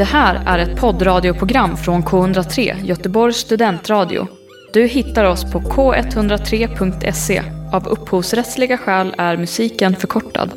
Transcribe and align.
Det 0.00 0.04
här 0.04 0.42
är 0.46 0.58
ett 0.58 0.80
poddradioprogram 0.80 1.76
från 1.76 2.02
K103, 2.02 2.84
Göteborgs 2.84 3.36
studentradio. 3.36 4.26
Du 4.72 4.86
hittar 4.86 5.24
oss 5.24 5.52
på 5.52 5.60
k103.se. 5.60 7.42
Av 7.72 7.88
upphovsrättsliga 7.88 8.78
skäl 8.78 9.14
är 9.18 9.36
musiken 9.36 9.96
förkortad. 9.96 10.52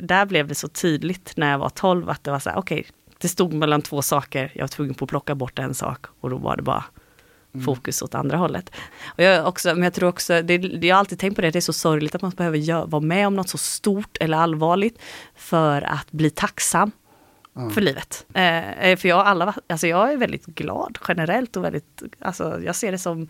Där 0.00 0.26
blev 0.26 0.48
det 0.48 0.54
så 0.54 0.68
tydligt 0.68 1.32
när 1.36 1.50
jag 1.50 1.58
var 1.58 1.68
12 1.68 2.10
att 2.10 2.24
det 2.24 2.30
var 2.30 2.38
så 2.38 2.50
här, 2.50 2.58
okej, 2.58 2.80
okay, 2.80 2.92
det 3.18 3.28
stod 3.28 3.52
mellan 3.52 3.82
två 3.82 4.02
saker, 4.02 4.52
jag 4.54 4.62
var 4.62 4.68
tvungen 4.68 4.94
på 4.94 5.04
att 5.04 5.08
plocka 5.08 5.34
bort 5.34 5.58
en 5.58 5.74
sak 5.74 6.06
och 6.20 6.30
då 6.30 6.36
var 6.36 6.56
det 6.56 6.62
bara 6.62 6.84
mm. 7.54 7.64
fokus 7.64 8.02
åt 8.02 8.14
andra 8.14 8.36
hållet. 8.36 8.70
Och 9.06 9.22
jag 9.22 9.46
också, 9.46 9.68
men 9.74 9.82
jag 9.82 9.94
tror 9.94 10.08
också, 10.08 10.42
det, 10.42 10.54
jag 10.56 10.94
har 10.94 11.00
alltid 11.00 11.18
tänkt 11.18 11.36
på 11.36 11.42
det, 11.42 11.50
det 11.50 11.58
är 11.58 11.60
så 11.60 11.72
sorgligt 11.72 12.14
att 12.14 12.22
man 12.22 12.30
behöver 12.30 12.58
gör, 12.58 12.86
vara 12.86 13.02
med 13.02 13.26
om 13.26 13.36
något 13.36 13.48
så 13.48 13.58
stort 13.58 14.16
eller 14.20 14.38
allvarligt 14.38 15.02
för 15.36 15.82
att 15.82 16.12
bli 16.12 16.30
tacksam 16.30 16.92
mm. 17.56 17.70
för 17.70 17.80
livet. 17.80 18.26
Eh, 18.34 18.70
eh 18.70 18.98
för 18.98 19.08
jag, 19.08 19.26
alla, 19.26 19.54
alltså 19.66 19.86
jag 19.86 20.12
är 20.12 20.16
väldigt 20.16 20.46
glad 20.46 20.98
generellt 21.08 21.56
och 21.56 21.64
väldigt, 21.64 22.02
alltså 22.18 22.60
jag 22.62 22.76
ser 22.76 22.92
det 22.92 22.98
som, 22.98 23.28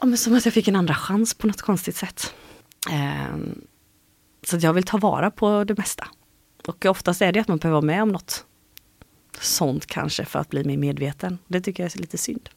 ja, 0.00 0.06
men 0.06 0.18
som 0.18 0.34
att 0.34 0.44
jag 0.44 0.54
fick 0.54 0.68
en 0.68 0.76
andra 0.76 0.94
chans 0.94 1.34
på 1.34 1.46
något 1.46 1.62
konstigt 1.62 1.96
sätt. 1.96 2.34
Eh, 2.90 3.36
så 4.42 4.56
jag 4.60 4.72
vill 4.72 4.84
ta 4.84 4.96
vara 4.96 5.30
på 5.30 5.64
det 5.64 5.78
mesta. 5.78 6.08
Och 6.66 6.84
oftast 6.84 7.22
är 7.22 7.32
det 7.32 7.40
att 7.40 7.48
man 7.48 7.58
behöver 7.58 7.80
vara 7.80 7.86
med 7.86 8.02
om 8.02 8.08
något 8.08 8.44
sånt 9.40 9.86
kanske 9.86 10.24
för 10.24 10.38
att 10.38 10.48
bli 10.48 10.64
mer 10.64 10.76
medveten. 10.76 11.38
Det 11.46 11.60
tycker 11.60 11.82
jag 11.82 11.96
är 11.96 12.00
lite 12.00 12.18
synd. 12.18 12.48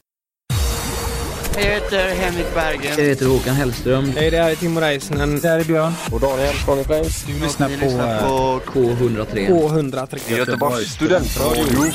Jag 1.58 1.64
heter 1.64 2.16
Henrik 2.16 2.54
Bergen. 2.54 2.94
Jag 2.98 3.06
heter 3.06 3.26
Håkan 3.26 3.56
Hellström. 3.56 4.06
Hej, 4.06 4.32
det 4.32 4.38
här 4.38 4.52
är 4.52 4.56
Timo 4.56 4.80
Räisänen. 4.80 5.40
Det 5.40 5.48
här 5.48 5.60
är 5.60 5.64
Björn. 5.64 5.94
Och 6.12 6.20
Daniel 6.20 6.54
från 6.54 6.84
Flames. 6.84 7.26
Du 7.26 7.34
lyssnar 7.40 7.68
på, 7.68 7.86
lyssnar 7.86 8.20
på 8.20 8.60
K103. 8.66 9.48
K103. 9.48 10.38
Göteborgs 10.38 10.94
studentradio. 10.94 11.92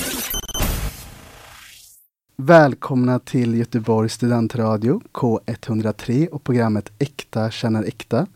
Välkomna 2.37 3.19
till 3.19 3.55
Göteborgs 3.55 4.13
studentradio 4.13 5.01
K103 5.13 6.29
och 6.29 6.45
programmet 6.45 6.93
Äkta 6.99 7.51
känner 7.51 7.85
äkta. 7.85 8.27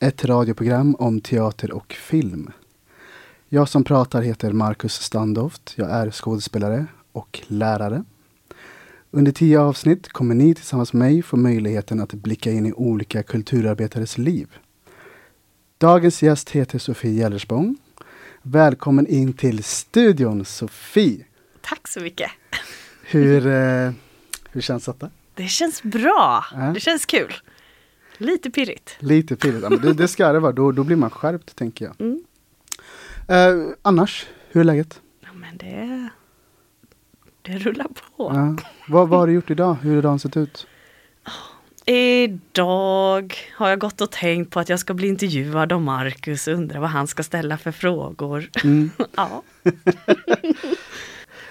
Ett 0.00 0.24
radioprogram 0.24 0.94
om 0.98 1.20
teater 1.20 1.70
och 1.70 1.92
film. 1.92 2.50
Jag 3.48 3.68
som 3.68 3.84
pratar 3.84 4.22
heter 4.22 4.52
Marcus 4.52 4.94
Standoft. 4.94 5.72
Jag 5.76 5.90
är 5.90 6.10
skådespelare 6.10 6.86
och 7.12 7.40
lärare. 7.46 8.04
Under 9.16 9.32
tio 9.32 9.60
avsnitt 9.60 10.08
kommer 10.08 10.34
ni 10.34 10.54
tillsammans 10.54 10.92
med 10.92 11.00
mig 11.00 11.22
få 11.22 11.36
möjligheten 11.36 12.00
att 12.00 12.12
blicka 12.12 12.50
in 12.50 12.66
i 12.66 12.72
olika 12.72 13.22
kulturarbetares 13.22 14.18
liv. 14.18 14.58
Dagens 15.78 16.22
gäst 16.22 16.50
heter 16.50 16.78
Sofie 16.78 17.12
Gellersbong. 17.12 17.76
Välkommen 18.42 19.06
in 19.06 19.32
till 19.32 19.64
studion 19.64 20.44
Sofie! 20.44 21.24
Tack 21.60 21.88
så 21.88 22.00
mycket! 22.00 22.30
Hur, 23.02 23.46
eh, 23.46 23.92
hur 24.50 24.60
känns 24.60 24.84
detta? 24.84 25.10
Det 25.34 25.48
känns 25.48 25.82
bra! 25.82 26.44
Äh? 26.54 26.72
Det 26.72 26.80
känns 26.80 27.06
kul! 27.06 27.34
Lite 28.18 28.50
pirrigt. 28.50 28.96
Lite 28.98 29.36
pirrigt, 29.36 29.62
ja, 29.62 29.76
det, 29.76 29.92
det 29.92 30.08
ska 30.08 30.32
det 30.32 30.40
vara. 30.40 30.52
Då, 30.52 30.72
då 30.72 30.84
blir 30.84 30.96
man 30.96 31.10
skärpt 31.10 31.56
tänker 31.56 31.84
jag. 31.84 32.00
Mm. 32.00 32.24
Eh, 33.28 33.74
annars, 33.82 34.26
hur 34.50 34.60
är 34.60 34.64
läget? 34.64 35.00
Ja, 35.20 35.32
men 35.32 35.56
det, 35.56 36.08
det 37.46 37.58
rullar 37.58 37.84
på. 37.84 38.32
Ja. 38.34 38.56
Vad, 38.88 39.08
vad 39.08 39.18
har 39.18 39.26
du 39.26 39.32
gjort 39.32 39.50
idag? 39.50 39.76
Hur 39.82 39.94
har 39.94 40.02
dagen 40.02 40.18
sett 40.18 40.36
ut? 40.36 40.66
Idag 41.88 43.34
har 43.54 43.68
jag 43.68 43.78
gått 43.78 44.00
och 44.00 44.10
tänkt 44.10 44.50
på 44.50 44.60
att 44.60 44.68
jag 44.68 44.80
ska 44.80 44.94
bli 44.94 45.08
intervjuad 45.08 45.72
av 45.72 45.82
Marcus 45.82 46.48
och 46.48 46.54
undra 46.54 46.80
vad 46.80 46.90
han 46.90 47.06
ska 47.06 47.22
ställa 47.22 47.58
för 47.58 47.72
frågor. 47.72 48.50
Mm. 48.64 48.90
ja. 49.16 49.42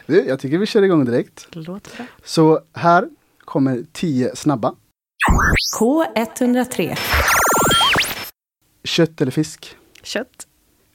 du, 0.05 0.25
jag 0.25 0.39
tycker 0.39 0.57
vi 0.57 0.65
kör 0.65 0.81
igång 0.81 1.05
direkt. 1.05 1.47
Låter 1.51 1.97
bra. 1.97 2.05
Så 2.23 2.61
här 2.73 3.09
kommer 3.39 3.85
tio 3.91 4.35
snabba. 4.35 4.75
K103. 5.79 6.99
Kött 8.83 9.21
eller 9.21 9.31
fisk? 9.31 9.77
Kött. 10.03 10.47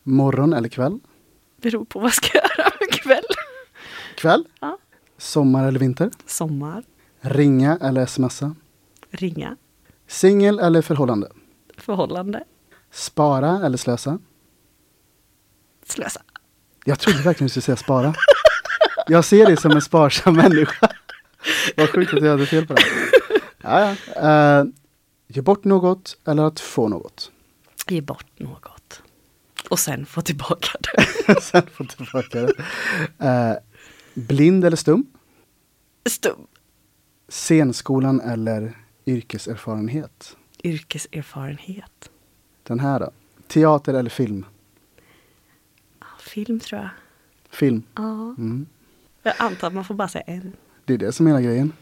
Morgon 0.03 0.53
eller 0.53 0.69
kväll? 0.69 0.99
Beror 1.57 1.85
på 1.85 1.99
vad 1.99 2.07
jag 2.07 2.15
ska 2.15 2.39
göra 2.39 2.71
kväll. 2.93 3.25
Kväll? 4.17 4.45
Ja. 4.61 4.79
Sommar 5.21 5.69
eller 5.69 5.81
vinter? 5.81 6.11
Sommar. 6.27 6.85
Ringa 7.21 7.79
eller 7.81 8.07
smsa? 8.07 8.55
Ringa. 9.11 9.57
Singel 10.07 10.59
eller 10.59 10.83
förhållande? 10.83 11.29
Förhållande. 11.77 12.45
Spara 12.91 13.67
eller 13.67 13.79
slösa? 13.79 14.19
Slösa. 15.87 16.23
Jag 16.85 16.99
trodde 16.99 17.23
verkligen 17.23 17.47
du 17.47 17.49
skulle 17.49 17.63
säga 17.63 17.77
spara. 17.77 18.15
Jag 19.07 19.25
ser 19.25 19.47
dig 19.47 19.57
som 19.57 19.71
en 19.71 19.83
sparsam 19.83 20.35
människa. 20.37 20.89
Vad 21.77 21.89
sjukt 21.89 22.15
att 22.15 22.23
jag 22.23 22.31
hade 22.31 22.47
fel 22.47 22.67
på 22.67 22.75
det. 22.75 22.83
Ja, 23.63 23.97
ja. 24.15 24.61
Uh, 24.61 24.69
ge 25.27 25.43
bort 25.43 25.65
något 25.65 26.17
eller 26.27 26.43
att 26.43 26.61
få 26.61 26.89
något? 26.89 27.31
Ge 27.89 28.01
bort 28.01 28.39
något. 28.39 29.03
Och 29.71 29.79
sen 29.79 30.07
få 30.07 30.23
tillbaka 30.23 30.79
det. 30.81 31.41
sen 31.43 31.63
få 31.73 31.85
tillbaka 31.85 32.41
det. 32.41 32.53
Uh, 33.25 33.70
blind 34.15 34.65
eller 34.65 34.77
stum? 34.77 35.07
Stum. 36.07 36.47
Scenskolan 37.29 38.21
eller 38.21 38.79
yrkeserfarenhet? 39.07 40.37
Yrkeserfarenhet. 40.65 42.11
Den 42.63 42.81
här 42.81 43.01
då? 43.01 43.11
Teater 43.47 43.95
eller 43.95 44.11
film? 44.11 44.47
Film 46.21 46.61
tror 46.61 46.81
jag. 46.81 46.91
Film? 47.51 47.83
Ja. 47.95 48.35
Mm. 48.39 48.67
Jag 49.23 49.35
antar 49.39 49.67
att 49.67 49.75
man 49.75 49.85
får 49.85 49.95
bara 49.95 50.09
säga 50.09 50.25
en. 50.27 50.53
Det 50.85 50.95
är 50.95 50.99
det 50.99 51.13
som 51.13 51.27
är 51.27 51.31
hela 51.31 51.41
grejen. 51.43 51.73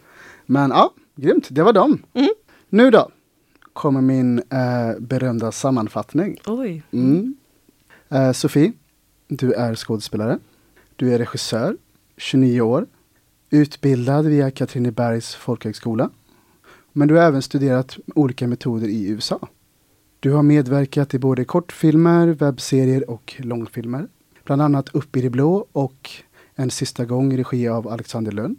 Men 0.46 0.70
ja, 0.70 0.92
grymt. 1.16 1.48
Det 1.50 1.62
var 1.62 1.72
dem. 1.72 2.02
Mm. 2.14 2.30
Nu 2.68 2.90
då 2.90 3.10
kommer 3.72 4.00
min 4.00 4.38
eh, 4.38 4.98
berömda 4.98 5.52
sammanfattning. 5.52 6.38
Oj. 6.46 6.82
Mm. 6.90 7.36
Eh, 8.08 8.32
Sofie, 8.32 8.72
du 9.28 9.52
är 9.52 9.74
skådespelare. 9.74 10.38
Du 10.96 11.14
är 11.14 11.18
regissör, 11.18 11.76
29 12.18 12.60
år. 12.60 12.86
Utbildad 13.50 14.26
via 14.26 14.50
Katrinebergs 14.50 15.34
folkhögskola. 15.34 16.10
Men 16.92 17.08
du 17.08 17.14
har 17.14 17.22
även 17.22 17.42
studerat 17.42 17.98
olika 18.14 18.48
metoder 18.48 18.88
i 18.88 19.08
USA. 19.08 19.48
Du 20.20 20.32
har 20.32 20.42
medverkat 20.42 21.14
i 21.14 21.18
både 21.18 21.44
kortfilmer, 21.44 22.26
webbserier 22.26 23.10
och 23.10 23.34
långfilmer. 23.38 24.08
Bland 24.44 24.62
annat 24.62 24.88
Upp 24.94 25.16
i 25.16 25.20
det 25.20 25.30
blå 25.30 25.66
och 25.72 26.10
En 26.54 26.70
sista 26.70 27.04
gång 27.04 27.32
i 27.32 27.36
regi 27.36 27.68
av 27.68 27.88
Alexander 27.88 28.32
Lönn. 28.32 28.56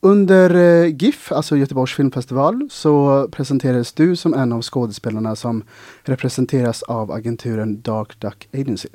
Under 0.00 0.54
eh, 0.54 0.94
GIF, 0.96 1.32
alltså 1.32 1.56
Göteborgs 1.56 1.94
filmfestival, 1.94 2.68
så 2.70 3.28
presenterades 3.32 3.92
du 3.92 4.16
som 4.16 4.34
en 4.34 4.52
av 4.52 4.62
skådespelarna 4.62 5.36
som 5.36 5.64
representeras 6.02 6.82
av 6.82 7.12
agenturen 7.12 7.80
Dark 7.82 8.20
Duck 8.20 8.48
Agency. 8.52 8.88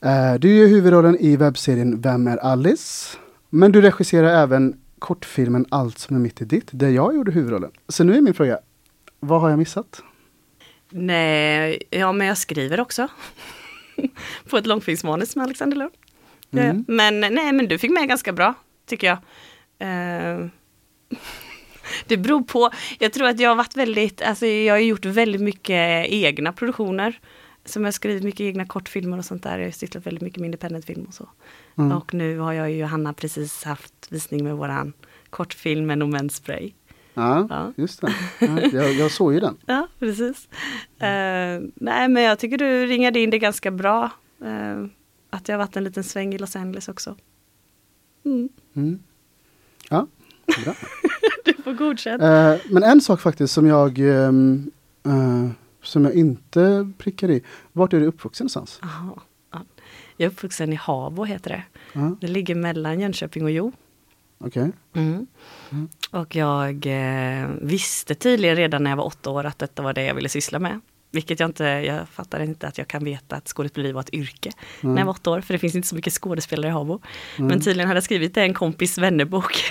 Eh, 0.00 0.34
du 0.34 0.54
gör 0.54 0.66
huvudrollen 0.66 1.16
i 1.20 1.36
webbserien 1.36 2.00
Vem 2.00 2.26
är 2.26 2.36
Alice? 2.36 3.18
Men 3.54 3.72
du 3.72 3.80
regisserar 3.80 4.42
även 4.42 4.80
kortfilmen 4.98 5.66
Allt 5.68 5.98
som 5.98 6.16
är 6.16 6.20
mitt 6.20 6.40
i 6.40 6.44
ditt, 6.44 6.68
där 6.70 6.88
jag 6.88 7.14
gjorde 7.14 7.32
huvudrollen. 7.32 7.70
Så 7.88 8.04
nu 8.04 8.16
är 8.16 8.20
min 8.20 8.34
fråga, 8.34 8.58
vad 9.20 9.40
har 9.40 9.50
jag 9.50 9.58
missat? 9.58 10.02
Nej, 10.90 11.82
ja 11.90 12.12
men 12.12 12.26
jag 12.26 12.38
skriver 12.38 12.80
också. 12.80 13.08
på 14.50 14.56
ett 14.56 14.66
långfilmsmanus 14.66 15.36
med 15.36 15.44
Alexander 15.44 15.76
Lund. 15.76 15.92
Mm. 16.50 16.84
Men 16.88 17.20
nej, 17.20 17.52
men 17.52 17.68
du 17.68 17.78
fick 17.78 17.90
med 17.90 18.08
ganska 18.08 18.32
bra, 18.32 18.54
tycker 18.86 19.06
jag. 19.06 19.18
Uh, 19.88 20.46
det 22.06 22.16
beror 22.16 22.42
på, 22.42 22.70
jag 22.98 23.12
tror 23.12 23.26
att 23.26 23.40
jag 23.40 23.50
har 23.50 23.56
varit 23.56 23.76
väldigt, 23.76 24.22
alltså 24.22 24.46
jag 24.46 24.74
har 24.74 24.78
gjort 24.78 25.04
väldigt 25.04 25.42
mycket 25.42 26.06
egna 26.08 26.52
produktioner. 26.52 27.20
Som 27.64 27.84
jag 27.84 27.94
skrivit 27.94 28.22
mycket 28.22 28.40
egna 28.40 28.66
kortfilmer 28.66 29.18
och 29.18 29.24
sånt 29.24 29.42
där. 29.42 29.58
Jag 29.58 29.66
har 29.66 29.72
sysslat 29.72 30.06
väldigt 30.06 30.22
mycket 30.22 30.40
med 30.40 30.46
independentfilm 30.46 31.04
och 31.04 31.14
så. 31.14 31.28
Mm. 31.76 31.92
Och 31.92 32.14
nu 32.14 32.38
har 32.38 32.52
jag 32.52 32.64
och 32.64 32.70
Johanna 32.70 33.12
precis 33.12 33.64
haft 33.64 33.94
visning 34.08 34.44
med 34.44 34.56
våran 34.56 34.92
kortfilm 35.30 35.86
med 35.86 35.98
No 35.98 36.04
Men's 36.04 36.28
Spray. 36.28 36.72
Ja, 37.14 37.46
ja, 37.50 37.72
just 37.76 38.00
det. 38.00 38.14
Ja, 38.38 38.60
jag, 38.72 38.92
jag 38.92 39.10
såg 39.10 39.34
ju 39.34 39.40
den. 39.40 39.56
ja, 39.66 39.88
precis. 39.98 40.48
Uh, 40.94 41.68
nej, 41.74 42.08
men 42.08 42.22
jag 42.22 42.38
tycker 42.38 42.58
du 42.58 42.86
ringade 42.86 43.20
in 43.20 43.30
det 43.30 43.38
ganska 43.38 43.70
bra. 43.70 44.10
Uh, 44.44 44.86
att 45.30 45.48
jag 45.48 45.54
har 45.54 45.58
varit 45.58 45.76
en 45.76 45.84
liten 45.84 46.04
sväng 46.04 46.34
i 46.34 46.38
Los 46.38 46.56
Angeles 46.56 46.88
också. 46.88 47.16
Mm. 48.24 48.48
Mm. 48.74 48.98
Ja, 49.90 50.06
bra. 50.64 50.74
du 51.44 51.54
får 51.54 51.72
godkänt. 51.72 52.22
Uh, 52.22 52.72
men 52.72 52.82
en 52.82 53.00
sak 53.00 53.20
faktiskt 53.20 53.54
som 53.54 53.66
jag 53.66 53.98
um, 53.98 54.70
som 55.82 56.04
jag 56.04 56.14
inte 56.14 56.92
prickar 56.98 57.30
i. 57.30 57.42
Vart 57.72 57.92
är 57.92 58.00
du 58.00 58.06
uppvuxen 58.06 58.44
någonstans? 58.44 58.80
Aha. 58.82 59.22
Jag 60.22 60.26
är 60.28 60.32
uppvuxen 60.32 60.72
i 60.72 60.76
Habo 60.76 61.24
heter 61.24 61.50
det. 61.50 61.62
Ja. 61.92 62.16
Det 62.20 62.26
ligger 62.26 62.54
mellan 62.54 63.00
Jönköping 63.00 63.44
och 63.44 63.50
Jo. 63.50 63.72
Okej. 64.38 64.62
Okay. 64.62 64.72
Mm. 65.02 65.26
Mm. 65.70 65.88
Och 66.10 66.36
jag 66.36 66.86
eh, 66.86 67.48
visste 67.60 68.14
tydligen 68.14 68.56
redan 68.56 68.84
när 68.84 68.90
jag 68.90 68.96
var 68.96 69.04
åtta 69.04 69.30
år 69.30 69.44
att 69.44 69.58
detta 69.58 69.82
var 69.82 69.92
det 69.92 70.04
jag 70.04 70.14
ville 70.14 70.28
syssla 70.28 70.58
med. 70.58 70.80
vilket 71.10 71.40
jag 71.40 71.48
inte, 71.48 71.64
jag 71.64 72.08
fattar 72.08 72.40
inte 72.40 72.66
att 72.66 72.78
jag 72.78 72.88
kan 72.88 73.04
veta 73.04 73.36
att 73.36 73.48
skådespeleri 73.48 73.92
var 73.92 74.00
ett 74.00 74.14
yrke 74.14 74.50
Mm. 74.82 74.94
när 74.94 75.00
jag 75.00 75.06
var 75.06 75.12
åtta 75.12 75.30
år, 75.30 75.40
för 75.40 75.52
det 75.54 75.58
finns 75.58 75.74
inte 75.74 75.88
så 75.88 75.94
mycket 75.94 76.12
skådespelare 76.12 76.68
i 76.70 76.72
Habo. 76.72 77.00
Men 77.36 77.60
tydligen 77.60 77.88
hade 77.88 77.96
jag 77.96 78.04
skrivit 78.04 78.34
det 78.34 78.40
i 78.40 78.44
en 78.44 78.54
kompis 78.54 78.98
vännerbok. 78.98 79.64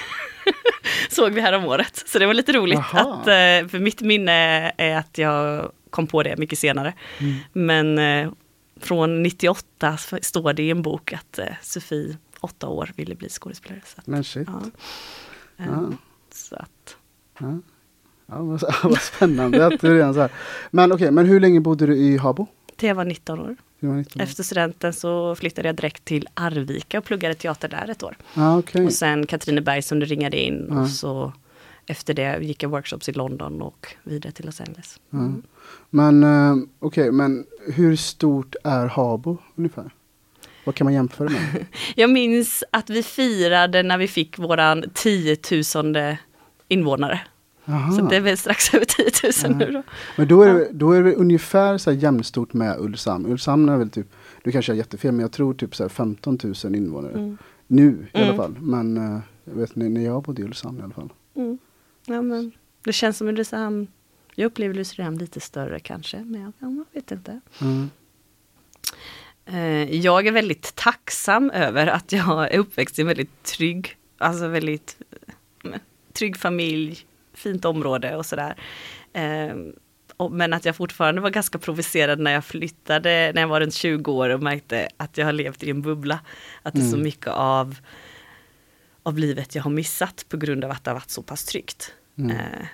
Såg 1.09 1.31
vi 1.31 1.42
här 1.42 1.53
om 1.53 1.65
året. 1.65 2.03
Så 2.06 2.19
det 2.19 2.25
var 2.25 2.33
lite 2.33 2.51
roligt 2.53 2.80
att, 2.94 3.27
eh, 3.27 3.68
för 3.69 3.80
mitt 3.80 4.01
minne 4.01 4.71
är 4.77 4.98
att 4.98 5.18
jag 5.18 5.71
kom 5.89 6.07
på 6.07 6.24
det 6.24 6.38
mycket 6.38 6.59
senare. 6.59 6.94
Mm. 7.19 7.36
Men 7.53 8.00
eh, 8.00 8.31
från 8.81 9.23
98 9.23 9.97
står 10.21 10.53
det 10.53 10.63
i 10.63 10.71
en 10.71 10.81
bok 10.81 11.13
att 11.13 11.39
eh, 11.39 11.45
Sofie, 11.61 12.17
åtta 12.39 12.67
år, 12.67 12.91
ville 12.95 13.15
bli 13.15 13.29
skådespelare. 13.29 13.81
Så 13.85 13.99
att, 13.99 14.07
Men 14.07 14.23
shit. 14.23 14.47
ja. 14.47 14.61
Ja. 15.57 15.91
Så 16.33 16.55
att, 16.55 16.95
Ja, 17.39 17.57
ja 18.25 18.41
vad, 18.41 18.63
vad 18.83 18.97
spännande 19.01 19.65
att 19.65 19.81
du 19.81 19.95
redan 19.95 20.13
så 20.13 20.19
här. 20.21 20.31
Men 20.71 20.91
okej, 20.91 21.11
men 21.11 21.25
hur 21.25 21.39
länge 21.39 21.59
bodde 21.59 21.85
du 21.85 21.95
i 21.97 22.17
Habo? 22.17 22.47
till 22.75 22.87
jag 22.87 22.95
var 22.95 23.05
19 23.05 23.39
år. 23.39 23.55
Var 23.79 23.93
19 23.95 24.21
år. 24.21 24.23
Efter 24.23 24.43
studenten 24.43 24.93
så 24.93 25.35
flyttade 25.35 25.67
jag 25.67 25.75
direkt 25.75 26.05
till 26.05 26.27
Arvika 26.33 26.97
och 26.97 27.03
pluggade 27.03 27.33
teater 27.35 27.67
där 27.69 27.89
ett 27.89 28.03
år. 28.03 28.17
Ja, 28.33 28.57
okej. 28.57 28.85
Och 28.85 28.93
sen 28.93 29.27
Katrineberg 29.27 29.81
som 29.81 29.99
du 29.99 30.05
ringade 30.05 30.39
in 30.39 30.65
Ja. 30.69 30.81
och 30.81 30.89
så 30.89 31.33
efter 31.85 32.13
det 32.13 32.39
gick 32.43 32.63
jag 32.63 32.69
workshops 32.69 33.09
i 33.09 33.11
London 33.11 33.61
och 33.61 33.87
vidare 34.03 34.31
till 34.31 34.45
Los 34.45 34.61
Angeles. 34.61 34.99
Mm. 35.13 35.41
Men 35.89 36.23
eh, 36.23 36.55
okej, 36.79 37.11
men 37.11 37.45
hur 37.73 37.95
stort 37.95 38.55
är 38.63 38.85
Habo 38.85 39.37
ungefär? 39.55 39.91
Vad 40.65 40.75
kan 40.75 40.85
man 40.85 40.93
jämföra 40.93 41.29
med? 41.29 41.65
Jag 41.95 42.09
minns 42.09 42.63
att 42.71 42.89
vi 42.89 43.03
firade 43.03 43.83
när 43.83 43.97
vi 43.97 44.07
fick 44.07 44.39
våran 44.39 44.83
10 44.93 45.37
000 45.75 46.15
invånare. 46.67 47.21
Aha. 47.65 47.91
Så 47.91 48.01
det 48.05 48.15
är 48.15 48.21
väl 48.21 48.37
strax 48.37 48.73
över 48.73 48.85
10 48.85 49.49
000 49.49 49.57
nu 49.57 49.71
då. 49.71 49.83
Men 50.17 50.27
då 50.27 50.41
är, 50.41 50.53
det, 50.53 50.67
då 50.71 50.91
är 50.91 51.03
det 51.03 51.15
ungefär 51.15 51.77
så 51.77 51.91
här 51.91 51.97
jämnstort 51.97 52.53
med 52.53 52.79
Ulricehamn. 52.79 53.25
Ulricehamn 53.25 53.69
är 53.69 53.77
väl 53.77 53.89
typ, 53.89 54.07
du 54.43 54.51
kanske 54.51 54.71
har 54.71 54.77
jättefel, 54.77 55.11
men 55.11 55.19
jag 55.21 55.31
tror 55.31 55.53
typ 55.53 55.75
så 55.75 55.83
här 55.83 55.89
15 55.89 56.39
000 56.63 56.75
invånare. 56.75 57.13
Mm. 57.13 57.37
Nu 57.67 58.07
i 58.13 58.17
alla 58.17 58.25
Mm. 58.25 58.37
fall. 58.37 58.55
Men 58.59 58.97
eh, 58.97 59.19
jag 59.43 59.53
vet 59.53 59.75
när 59.75 59.89
när 59.89 60.01
jag 60.05 60.23
bodde 60.23 60.41
i 60.41 60.45
Ulricehamn 60.45 60.79
i 60.79 60.83
alla 60.83 60.93
fall. 60.93 61.09
Mm. 61.35 61.57
Ja, 62.11 62.21
men 62.21 62.51
det 62.83 62.93
känns 62.93 63.17
som 63.17 63.27
Ulricehamn. 63.27 63.87
Jag 64.35 64.45
upplever 64.45 64.73
Ulricehamn 64.73 65.17
lite 65.17 65.39
större 65.39 65.79
kanske, 65.79 66.17
men 66.17 66.53
jag, 66.59 66.85
vet 66.93 67.11
inte. 67.11 67.39
Mm. 67.61 67.89
Eh, 69.45 69.95
Jag 69.95 70.27
är 70.27 70.31
väldigt 70.31 70.75
tacksam 70.75 71.51
över 71.51 71.87
att 71.87 72.11
jag 72.11 72.53
är 72.53 72.57
uppväxt 72.59 72.99
i 72.99 73.01
en 73.01 73.07
väldigt 73.07 73.43
trygg, 73.43 73.97
alltså 74.17 74.47
väldigt 74.47 74.97
eh, 75.65 75.71
trygg 76.13 76.37
familj, 76.37 77.05
fint 77.33 77.65
område 77.65 78.15
och 78.15 78.25
sådär. 78.25 78.55
Eh, 79.13 79.55
Men 80.31 80.53
att 80.53 80.65
jag 80.65 80.75
fortfarande 80.75 81.21
var 81.21 81.29
ganska 81.29 81.59
provocerad 81.59 82.19
när 82.19 82.31
jag 82.31 82.45
flyttade, 82.45 83.31
när 83.35 83.41
jag 83.41 83.47
var 83.49 83.59
runt 83.61 83.73
20 83.73 84.11
år 84.11 84.29
och 84.29 84.43
märkte 84.43 84.89
att 84.97 85.17
jag 85.17 85.25
har 85.25 85.33
levt 85.33 85.63
i 85.63 85.69
en 85.69 85.81
bubbla. 85.81 86.19
Att 86.61 86.73
det 86.73 86.79
är 86.79 86.83
så 86.89 86.95
Mm. 86.95 87.03
mycket 87.03 87.27
av, 87.27 87.77
av 89.03 89.17
livet 89.17 89.55
jag 89.55 89.63
har 89.63 89.71
missat 89.71 90.25
på 90.29 90.37
grund 90.37 90.63
av 90.65 90.71
att 90.71 90.83
det 90.83 90.91
har 90.91 90.95
varit 90.95 91.09
så 91.09 91.23
pass 91.23 91.43
tryggt. 91.45 91.93
Mm. 92.17 92.31
Eh, 92.37 92.67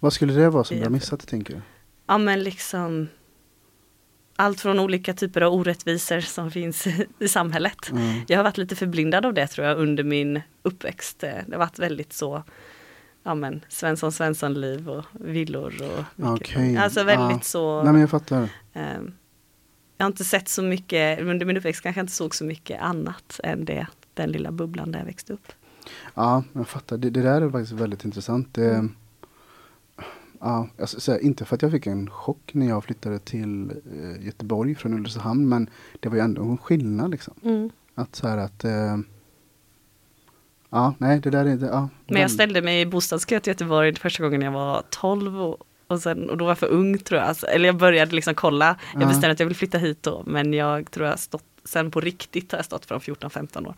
Vad 0.00 0.12
skulle 0.12 0.32
det 0.32 0.50
vara 0.50 0.64
som 0.64 0.76
du 0.76 0.80
har 0.80 0.84
Jag- 0.86 0.92
missat 0.92 1.26
tänker 1.28 1.54
du? 1.54 1.60
Ja 2.06 2.18
men 2.18 2.42
liksom 2.42 3.08
allt 4.36 4.60
från 4.60 4.78
olika 4.80 5.14
typer 5.14 5.40
av 5.40 5.52
orättvisor 5.54 6.20
som 6.20 6.50
finns 6.50 6.86
i 7.18 7.28
samhället. 7.28 7.90
Mm. 7.90 8.20
Jag 8.28 8.36
har 8.38 8.44
varit 8.44 8.58
lite 8.58 8.76
förblindad 8.76 9.26
av 9.26 9.34
det 9.34 9.46
tror 9.46 9.66
jag 9.66 9.78
under 9.78 10.04
min 10.04 10.40
uppväxt. 10.62 11.22
Eh, 11.24 11.30
Det 11.46 11.52
har 11.52 11.58
varit 11.58 11.78
väldigt 11.78 12.12
så, 12.12 12.42
ja 13.22 13.34
men 13.34 13.64
Svensson 13.68 14.12
Svensson-liv 14.12 14.88
och 14.90 15.04
villor 15.12 15.74
och. 15.82 16.28
Okej, 16.34 16.76
Alltså 16.76 17.04
väldigt 17.04 17.36
ja. 17.36 17.40
så, 17.42 17.82
Nej 17.82 17.92
men 17.92 18.00
jag 18.00 18.10
fattar. 18.10 18.42
eh, 18.72 18.82
jag 19.96 20.04
har 20.04 20.10
inte 20.10 20.24
sett 20.24 20.48
så 20.48 20.62
mycket, 20.62 21.20
under 21.20 21.46
min 21.46 21.56
uppväxt 21.56 21.82
kanske 21.82 21.98
jag 22.00 22.02
inte 22.04 22.12
såg 22.14 22.34
så 22.34 22.44
mycket 22.44 22.80
annat 22.82 23.40
än 23.44 23.64
det, 23.64 23.86
den 24.14 24.30
lilla 24.32 24.52
bubblan 24.52 24.92
där 24.92 24.98
jag 24.98 25.06
växte 25.06 25.32
upp. 25.32 25.52
Ja, 26.14 26.44
jag 26.52 26.68
fattar. 26.68 26.96
Det, 26.98 27.10
det 27.10 27.22
där 27.22 27.42
är 27.42 27.50
faktiskt 27.50 27.72
väldigt 27.72 28.04
intressant. 28.04 28.54
Det, 28.54 28.70
Mm. 28.74 28.94
ja, 30.40 30.68
alltså, 30.80 31.00
så 31.00 31.12
här, 31.12 31.18
inte 31.18 31.44
för 31.44 31.54
att 31.54 31.62
jag 31.62 31.70
fick 31.70 31.86
en 31.86 32.10
chock 32.10 32.50
när 32.54 32.68
jag 32.68 32.84
flyttade 32.84 33.18
till 33.18 33.70
eh, 33.70 34.26
Göteborg 34.26 34.74
från 34.74 34.94
Ulricehamn, 34.94 35.48
men 35.48 35.70
det 36.00 36.08
var 36.08 36.16
ju 36.16 36.22
ändå 36.22 36.42
en 36.42 36.58
skillnad 36.58 37.10
liksom. 37.10 37.34
Mm. 37.44 37.70
Att 37.94 38.16
så 38.16 38.28
här 38.28 38.38
att 38.38 38.64
eh, 38.64 38.96
Ja, 40.70 40.94
nej 40.98 41.20
det 41.20 41.30
där 41.30 41.46
är 41.46 41.56
det. 41.56 41.66
Ja, 41.66 41.88
Men 42.06 42.20
jag 42.22 42.30
ställde 42.30 42.62
mig 42.62 42.80
i 42.80 42.86
bostadskö 42.86 43.40
till 43.40 43.50
Göteborg 43.50 43.94
första 43.94 44.22
gången 44.22 44.42
jag 44.42 44.52
var 44.52 44.82
12 44.90 45.40
och, 45.42 45.56
och, 45.86 46.00
sen, 46.00 46.30
och 46.30 46.36
då 46.38 46.44
var 46.44 46.50
jag 46.50 46.58
för 46.58 46.66
ung 46.68 46.98
tror 46.98 47.20
jag. 47.20 47.28
Alltså, 47.28 47.46
eller 47.46 47.66
jag 47.66 47.76
började 47.76 48.14
liksom 48.14 48.34
kolla, 48.34 48.76
jag 48.94 49.02
Ja. 49.02 49.06
bestämde 49.06 49.30
att 49.32 49.40
jag 49.40 49.46
vill 49.46 49.56
flytta 49.56 49.78
hit 49.78 50.02
då, 50.02 50.22
men 50.26 50.52
jag 50.52 50.90
tror 50.90 51.06
jag 51.06 51.18
stått, 51.18 51.44
sen 51.64 51.90
på 51.90 52.00
riktigt 52.00 52.52
har 52.52 52.58
jag 52.58 52.64
stått 52.66 52.86
från 52.86 53.00
14-15 53.00 53.66
år. 53.66 53.74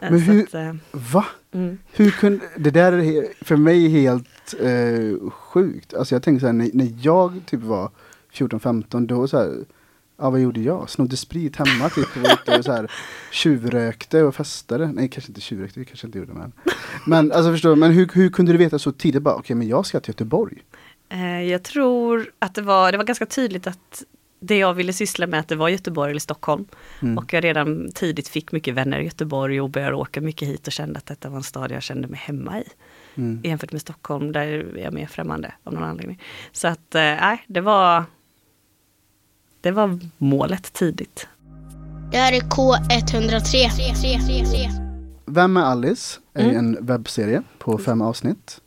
Eh, 0.00 0.10
Men 0.10 0.20
hur- 0.20 0.42
att, 0.44 0.54
eh, 0.54 0.74
Va? 0.90 1.24
mm. 1.52 1.78
Hur 1.92 2.10
kunde, 2.10 2.44
det 2.56 2.70
där 2.70 2.92
är 2.92 3.44
för 3.44 3.56
mig 3.56 3.88
helt 3.88 4.54
eh, 4.60 5.30
sjukt. 5.30 5.94
Alltså 5.94 6.14
jag 6.14 6.22
tänker 6.22 6.40
så 6.40 6.46
här, 6.46 6.52
när, 6.52 6.70
när 6.74 6.88
jag 7.02 7.40
typ 7.46 7.60
var 7.60 7.90
14-15 8.32 9.06
då 9.06 9.28
så 9.28 9.38
här, 9.38 9.64
ja 10.18 10.30
vad 10.30 10.40
gjorde 10.40 10.60
jag? 10.60 10.90
Snodde 10.90 11.16
sprit 11.16 11.56
hemma 11.56 11.88
typ 11.90 12.16
och 12.16 12.22
var 12.22 12.32
ute 12.32 12.58
och 12.58 12.64
så 12.64 12.72
här 12.72 12.90
tjuvrökte 13.30 14.22
och 14.22 14.34
festade. 14.34 14.86
Nej 14.92 15.08
kanske 15.08 15.30
inte 15.30 15.40
tjuvrökte, 15.40 15.80
det 15.80 15.84
kanske 15.84 16.06
inte 16.06 16.18
gjorde 16.18 16.32
men. 16.32 16.52
Men 17.06 17.32
alltså 17.32 17.52
förstår 17.52 17.76
men 17.76 17.92
hur, 17.92 18.08
hur 18.14 18.30
kunde 18.30 18.52
du 18.52 18.58
veta 18.58 18.78
så 18.78 18.92
tidigt 18.92 19.22
bara, 19.22 19.34
okej 19.34 19.56
men 19.56 19.68
jag 19.68 19.86
ska 19.86 20.00
till 20.00 20.10
Göteborg? 20.12 20.62
Eh, 21.08 21.42
Jag 21.42 21.62
tror 21.62 22.32
att 22.38 22.54
det 22.54 22.62
var, 22.62 22.92
det 22.92 22.98
var 22.98 23.04
ganska 23.04 23.26
tydligt 23.26 23.66
att 23.66 24.02
det 24.42 24.58
jag 24.58 24.74
ville 24.74 24.92
syssla 24.92 25.26
med 25.26 25.40
att 25.40 25.48
det 25.48 25.56
var 25.56 25.68
Göteborg 25.68 26.10
eller 26.10 26.20
Stockholm. 26.20 26.64
Mm. 27.02 27.18
Och 27.18 27.32
jag 27.32 27.44
redan 27.44 27.90
tidigt 27.94 28.28
fick 28.28 28.52
mycket 28.52 28.74
vänner 28.74 29.00
i 29.00 29.04
Göteborg 29.04 29.60
och 29.60 29.70
började 29.70 29.96
åka 29.96 30.20
mycket 30.20 30.48
hit 30.48 30.66
och 30.66 30.72
kände 30.72 30.98
att 30.98 31.06
detta 31.06 31.28
var 31.28 31.36
en 31.36 31.42
stad 31.42 31.70
jag 31.70 31.82
kände 31.82 32.08
mig 32.08 32.20
hemma 32.24 32.60
i. 32.60 32.64
Mm. 33.14 33.40
Jämfört 33.44 33.72
med 33.72 33.80
Stockholm, 33.80 34.32
där 34.32 34.46
är 34.46 34.78
jag 34.78 34.94
mer 34.94 35.06
främmande 35.06 35.52
av 35.64 35.72
någon 35.74 35.84
anledning. 35.84 36.22
Så 36.52 36.68
att, 36.68 36.94
eh, 36.94 37.00
nej, 37.00 37.44
det 37.46 37.60
var 37.60 38.04
det 39.60 39.70
var 39.70 39.98
målet 40.18 40.72
tidigt. 40.72 41.28
Det 42.12 42.18
här 42.18 42.32
är 42.32 42.40
K103. 42.40 43.72
Vem 45.26 45.56
är 45.56 45.60
Alice? 45.62 46.20
är 46.34 46.44
Mm. 46.44 46.56
en 46.56 46.86
webbserie 46.86 47.42
på 47.58 47.78
fem 47.78 48.02
avsnitt. 48.02 48.60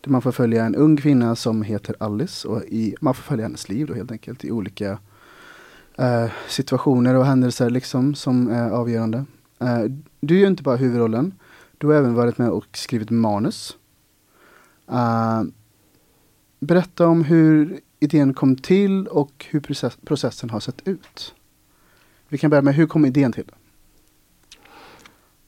Där 0.00 0.10
man 0.10 0.22
får 0.22 0.32
följa 0.32 0.64
en 0.64 0.74
ung 0.74 0.96
kvinna 0.96 1.36
som 1.36 1.62
heter 1.62 1.96
Alice 2.00 2.48
och 2.48 2.62
i, 2.62 2.94
man 3.00 3.14
får 3.14 3.22
följa 3.22 3.44
hennes 3.44 3.68
liv 3.68 3.86
då 3.86 3.94
helt 3.94 4.12
enkelt 4.12 4.44
i 4.44 4.50
olika 4.50 4.98
eh, 5.98 6.30
situationer 6.48 7.14
och 7.14 7.26
händelser 7.26 7.70
liksom 7.70 8.14
som 8.14 8.48
är 8.48 8.70
avgörande. 8.70 9.24
Eh, 9.60 9.84
du 10.20 10.36
är 10.36 10.40
ju 10.40 10.46
inte 10.46 10.62
bara 10.62 10.76
huvudrollen, 10.76 11.34
du 11.78 11.86
har 11.86 11.94
även 11.94 12.14
varit 12.14 12.38
med 12.38 12.50
och 12.50 12.66
skrivit 12.72 13.10
manus. 13.10 13.76
Eh, 14.90 15.42
berätta 16.60 17.06
om 17.06 17.24
hur 17.24 17.80
idén 18.00 18.34
kom 18.34 18.56
till 18.56 19.06
och 19.06 19.46
hur 19.50 19.60
process, 19.60 19.98
processen 20.04 20.50
har 20.50 20.60
sett 20.60 20.88
ut. 20.88 21.34
Vi 22.28 22.38
kan 22.38 22.50
börja 22.50 22.62
med, 22.62 22.74
hur 22.74 22.86
kom 22.86 23.04
idén 23.04 23.32
till? 23.32 23.50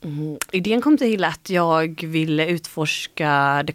Mm. 0.01 0.37
Idén 0.51 0.81
kom 0.81 0.97
till 0.97 1.23
att 1.23 1.49
jag 1.49 2.03
ville 2.03 2.47
utforska 2.47 3.63
det 3.67 3.73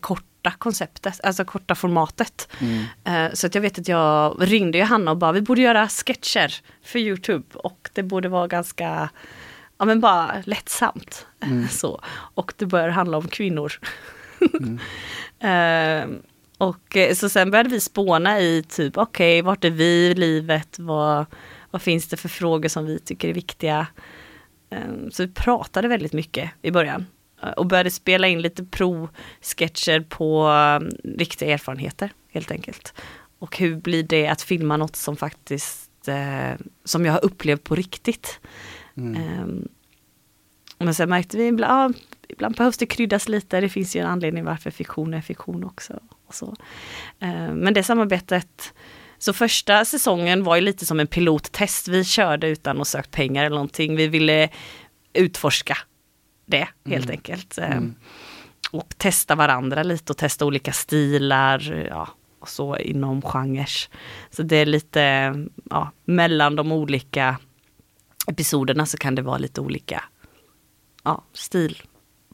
korta 0.51 0.59
konceptet, 0.59 1.21
alltså 1.23 1.45
korta 1.45 1.75
formatet. 1.75 2.49
Mm. 2.61 2.85
Eh, 3.05 3.33
Så 3.35 3.47
att 3.47 3.55
jag 3.55 3.63
vet 3.63 3.79
att 3.79 3.89
jag 3.89 4.37
ringde 4.41 4.79
Johanna 4.79 5.11
och 5.11 5.17
bara, 5.17 5.33
vi 5.33 5.41
borde 5.43 5.61
göra 5.61 5.89
sketcher 5.89 6.55
för 6.83 6.99
Youtube 6.99 7.45
och 7.55 7.91
det 7.93 8.03
borde 8.03 8.29
vara 8.29 8.47
ganska, 8.47 9.09
ja 9.79 9.85
men 9.85 10.01
bara 10.01 10.43
lättsamt. 10.45 11.27
Mm. 11.43 11.69
Så. 11.71 12.01
Och 12.35 12.53
det 12.57 12.67
började 12.67 12.93
handla 12.93 13.17
om 13.19 13.29
kvinnor. 13.29 13.73
Mm. 14.59 14.79
Eh, 15.41 16.09
och 16.59 16.97
eh, 16.97 17.15
så 17.15 17.29
sen 17.29 17.51
började 17.51 17.69
vi 17.71 17.81
spåna 17.81 18.41
i 18.41 18.63
typ, 18.69 18.97
okej, 18.97 19.43
vart 19.43 19.65
är 19.65 19.71
vi 19.71 20.07
i 20.07 20.15
livet? 20.15 20.79
Vad, 20.79 21.27
vad 21.71 21.83
finns 21.83 22.09
det 22.09 22.17
för 22.17 22.29
frågor 22.29 22.69
som 22.69 22.87
vi 22.87 22.99
tycker 22.99 23.29
är 23.29 23.33
viktiga? 23.33 23.87
Eh, 24.71 24.79
Så 25.13 25.23
vi 25.23 25.29
pratade 25.33 25.89
väldigt 25.89 26.13
mycket 26.13 26.51
i 26.63 26.71
början. 26.71 27.07
Eh, 27.47 27.53
Och 27.53 27.67
började 27.67 27.91
spela 27.91 28.29
in 28.29 28.43
lite 28.43 28.65
provsketcher 28.65 30.01
på 30.01 30.49
eh, 30.49 31.09
riktiga 31.19 31.55
erfarenheter 31.55 32.13
helt 32.33 32.51
enkelt. 32.51 32.95
Och 33.39 33.59
hur 33.59 33.77
blir 33.77 34.03
det 34.03 34.29
att 34.29 34.43
filma 34.43 34.77
något 34.77 34.97
som 34.97 35.17
faktiskt, 35.17 36.09
eh, 36.09 36.61
som 36.85 37.05
jag 37.05 37.13
har 37.13 37.25
upplevt 37.25 37.65
på 37.65 37.75
riktigt. 37.75 38.41
Mm. 38.97 39.23
Ehm, 39.23 39.69
men 40.79 40.95
sen 40.95 41.09
märkte 41.09 41.37
vi 41.37 41.47
ibland, 41.47 41.95
ja, 41.97 42.01
ibland 42.29 42.57
behövs 42.57 42.79
det 42.79 42.87
kryddas 42.87 43.29
lite, 43.29 43.61
det 43.61 43.69
finns 43.69 43.97
ju 43.97 44.01
en 44.01 44.07
anledning 44.07 44.45
varför 44.45 44.71
fiktion 44.71 45.15
är 45.15 45.21
fiktion 45.21 45.65
också. 45.65 46.01
Och 46.27 46.35
så. 46.35 46.57
Ehm, 47.21 47.55
men 47.55 47.75
det 47.75 47.83
samarbetet, 47.83 48.75
så 49.19 49.33
första 49.33 49.85
säsongen 49.85 50.45
var 50.45 50.57
ju 50.57 50.63
lite 50.63 50.87
som 50.87 51.01
en 51.01 51.07
pilottest, 51.07 51.89
vi 51.89 52.05
körde 52.05 52.49
utan 52.49 52.81
att 52.81 52.89
sökt 52.89 53.11
pengar 53.11 53.45
eller 53.45 53.57
någonting, 53.57 53.97
vi 53.97 54.09
ville 54.09 54.49
utforska 55.13 55.79
det 56.47 56.69
helt 56.85 57.05
Mm. 57.05 57.11
enkelt. 57.15 57.59
Ehm, 57.59 57.73
Mm. 57.73 57.95
Och 58.71 58.95
testa 58.99 59.35
varandra 59.35 59.83
lite 59.83 60.13
och 60.13 60.17
testa 60.17 60.45
olika 60.47 60.73
stilar, 60.73 61.87
ja, 61.91 62.09
och 62.39 62.49
så 62.49 62.77
inom 62.77 63.23
genres. 63.23 63.89
Så 64.31 64.43
det 64.43 64.57
är 64.57 64.67
lite, 64.67 65.35
ja, 65.71 65.91
mellan 66.05 66.57
de 66.57 66.73
olika 66.73 67.39
episoderna 68.27 68.87
så 68.87 68.97
kan 68.97 69.15
det 69.15 69.23
vara 69.23 69.39
lite 69.39 69.61
olika 69.61 70.05
ja, 71.05 71.23
stil 71.33 71.83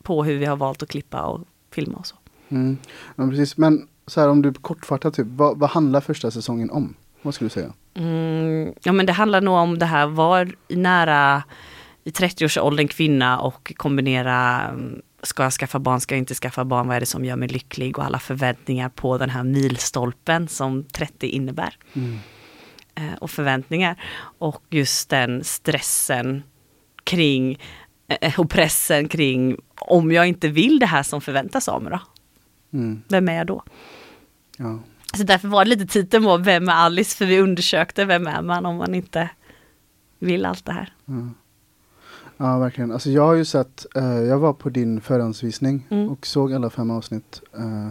på 0.02 0.25
hur 0.25 0.38
vi 0.38 0.45
har 0.45 0.57
valt 0.57 0.83
att 0.83 0.88
klippa 0.88 1.23
och 1.23 1.40
filma 1.71 1.99
och 1.99 2.07
så. 2.07 2.16
Mm. 2.49 2.76
Ja, 3.16 3.28
precis. 3.28 3.57
Men 3.57 3.88
så 4.07 4.21
här 4.21 4.28
om 4.28 4.42
du 4.42 4.52
kortfattat, 4.52 5.14
typ, 5.14 5.26
vad, 5.31 5.59
vad 5.59 5.71
handlar 5.71 6.00
första 6.00 6.31
säsongen 6.31 6.71
om? 6.71 6.95
Vad 7.23 7.35
skulle 7.35 7.47
du 7.47 7.52
säga? 7.52 7.73
Mm, 7.95 8.73
ja 8.83 8.92
men 8.92 9.07
det 9.07 9.12
handlar 9.12 9.40
nog 9.40 9.54
om 9.54 9.78
det 9.78 9.87
här, 9.87 10.07
var 10.07 10.54
i 10.69 10.76
nära 10.76 11.42
i 12.04 12.11
30-årsåldern 12.11 12.88
kvinna 12.88 13.40
och 13.40 13.73
kombinera 13.76 14.68
mm, 14.68 15.02
Ska 15.25 15.42
jag 15.42 15.52
skaffa 15.52 15.78
barn, 15.78 16.00
ska 16.00 16.14
jag 16.14 16.18
inte 16.18 16.35
skaffa 16.35 16.64
barn, 16.64 16.88
vad 16.88 16.97
är 16.97 17.00
det 17.00 17.06
som 17.06 17.25
gör 17.25 17.37
mig 17.37 17.49
lycklig 17.49 17.99
och 17.99 18.04
alla 18.04 18.18
förväntningar 18.18 18.88
på 18.88 19.18
den 19.18 19.30
här 19.30 19.44
milstolpen 19.44 20.49
som 20.49 20.85
30 20.85 21.26
innebär. 21.26 21.76
Mm. 21.92 22.18
Eh, 22.94 23.14
och 23.21 23.30
förväntningar. 23.30 24.02
Och 24.38 24.62
just 24.71 25.11
den 25.11 25.44
stressen 25.44 26.42
kring 27.04 27.59
eh, 28.21 28.40
och 28.40 28.50
pressen 28.50 29.09
kring 29.09 29.56
om 29.75 30.12
jag 30.12 30.26
inte 30.26 30.49
vill 30.49 30.78
det 30.78 30.87
här 30.87 31.02
som 31.02 31.21
förväntas 31.21 31.68
av 31.68 31.82
mig 31.82 31.92
då. 31.92 32.00
Mm. 32.78 33.02
Vem 33.09 33.28
är 33.28 33.35
jag 33.35 33.47
då? 33.47 33.62
Ja. 34.56 34.78
Så 35.16 35.23
därför 35.23 35.49
var 35.49 35.64
det 35.64 35.68
lite 35.71 35.87
titeln 35.87 36.25
var 36.25 36.38
Vem 36.38 36.68
är 36.68 36.73
Alice? 36.73 37.16
För 37.16 37.26
vi 37.26 37.40
undersökte 37.40 38.04
vem 38.04 38.26
är 38.26 38.42
man 38.42 38.66
om 38.66 38.76
man 38.76 38.94
inte 38.94 39.28
vill 40.18 40.47
allt 40.47 40.64
det 40.64 40.73
här. 40.73 40.92
Ja, 42.46 42.58
verkligen. 42.58 42.92
Alltså 42.92 43.11
jag 43.11 43.22
har 43.26 43.34
ju 43.34 43.44
sett, 43.44 43.87
eh, 43.96 44.04
jag 44.22 44.38
var 44.38 44.52
på 44.52 44.68
din 44.68 45.00
förhandsvisning 45.00 45.87
Mm. 45.90 46.08
och 46.08 46.26
såg 46.26 46.52
alla 46.52 46.70
fem 46.70 46.90
avsnitt. 46.90 47.42
Eh, 47.54 47.88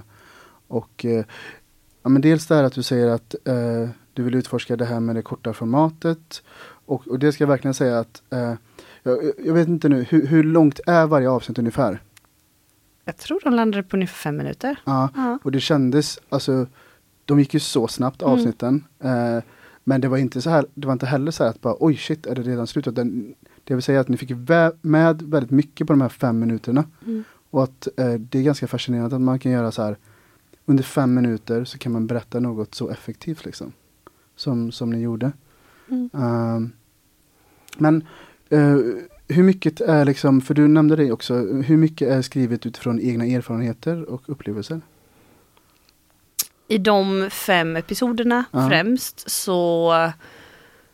och 0.67 1.05
eh, 1.05 1.25
ja, 2.03 2.09
men 2.09 2.21
dels 2.21 2.47
det 2.47 2.55
här 2.55 2.63
att 2.63 2.73
du 2.73 2.83
säger 2.83 3.07
att 3.07 3.35
eh, 3.45 3.89
du 4.13 4.23
vill 4.23 4.35
utforska 4.35 4.75
det 4.75 4.85
här 4.85 4.99
med 4.99 5.15
det 5.15 5.21
korta 5.21 5.53
formatet. 5.53 6.43
Och, 6.85 7.07
och 7.07 7.19
det 7.19 7.31
ska 7.31 7.43
jag 7.43 7.49
verkligen 7.49 7.73
säga 7.73 7.99
att 7.99 8.21
eh, 8.29 8.53
jag, 9.03 9.17
jag 9.45 9.53
vet 9.53 9.67
inte 9.67 9.89
nu, 9.89 10.03
hur, 10.09 10.27
hur 10.27 10.43
långt 10.43 10.79
är 10.87 11.07
varje 11.07 11.29
avsnitt 11.29 11.59
ungefär? 11.59 12.01
Jag 13.05 13.17
tror 13.17 13.39
de 13.43 13.53
landade 13.53 13.83
på 13.83 13.95
ungefär 13.97 14.15
fem 14.17 14.37
minuter. 14.37 14.79
Ja, 14.85 15.09
Ja. 15.15 15.39
och 15.43 15.51
det 15.51 15.59
kändes, 15.59 16.19
alltså, 16.29 16.67
de 17.25 17.39
gick 17.39 17.53
ju 17.53 17.59
så 17.59 17.87
snabbt 17.87 18.21
Mm. 18.21 18.33
avsnitten. 18.33 18.83
Eh, 18.99 19.39
men 19.83 20.01
det 20.01 20.07
var 20.07 20.17
inte 20.17 20.41
så 20.41 20.49
här, 20.49 20.65
det 20.73 20.87
var 20.87 20.93
inte 20.93 21.05
heller 21.05 21.31
så 21.31 21.43
här 21.43 21.49
att 21.49 21.61
bara 21.61 21.75
oj 21.79 21.97
shit, 21.97 22.25
är 22.25 22.35
det 22.35 22.41
redan 22.41 22.67
slut? 22.67 22.87
Det 23.71 23.75
vill 23.75 23.83
säga 23.83 23.99
att 23.99 24.07
ni 24.07 24.17
fick 24.17 24.31
med 24.81 25.21
väldigt 25.21 25.51
mycket 25.51 25.87
på 25.87 25.93
de 25.93 26.01
här 26.01 26.09
fem 26.09 26.39
minuterna. 26.39 26.83
Mm. 27.05 27.23
Och 27.49 27.63
att 27.63 27.87
eh, 27.97 28.13
det 28.13 28.39
är 28.39 28.43
ganska 28.43 28.67
fascinerande 28.67 29.15
att 29.15 29.21
man 29.21 29.39
kan 29.39 29.51
göra 29.51 29.71
så 29.71 29.83
här, 29.83 29.97
under 30.65 30.83
fem 30.83 31.13
minuter 31.13 31.63
så 31.63 31.77
kan 31.77 31.91
man 31.91 32.07
berätta 32.07 32.39
något 32.39 32.75
så 32.75 32.89
effektivt 32.89 33.45
liksom. 33.45 33.73
Som, 34.35 34.71
som 34.71 34.89
ni 34.89 35.01
gjorde. 35.01 35.31
Mm. 35.89 36.09
Ehm, 36.13 36.71
men 37.77 38.03
eh, 38.49 38.77
hur 39.27 39.43
mycket 39.43 39.81
är 39.81 40.05
liksom, 40.05 40.41
för 40.41 40.53
du 40.53 40.67
nämnde 40.67 40.95
det 40.95 41.11
också, 41.11 41.33
hur 41.43 41.77
mycket 41.77 42.07
är 42.07 42.21
skrivet 42.21 42.65
utifrån 42.65 42.99
egna 42.99 43.25
erfarenheter 43.25 44.09
och 44.09 44.29
upplevelser? 44.29 44.81
I 46.67 46.77
de 46.77 47.29
fem 47.31 47.75
episoderna 47.75 48.43
Ja. 48.51 48.69
främst 48.69 49.29
så 49.29 49.93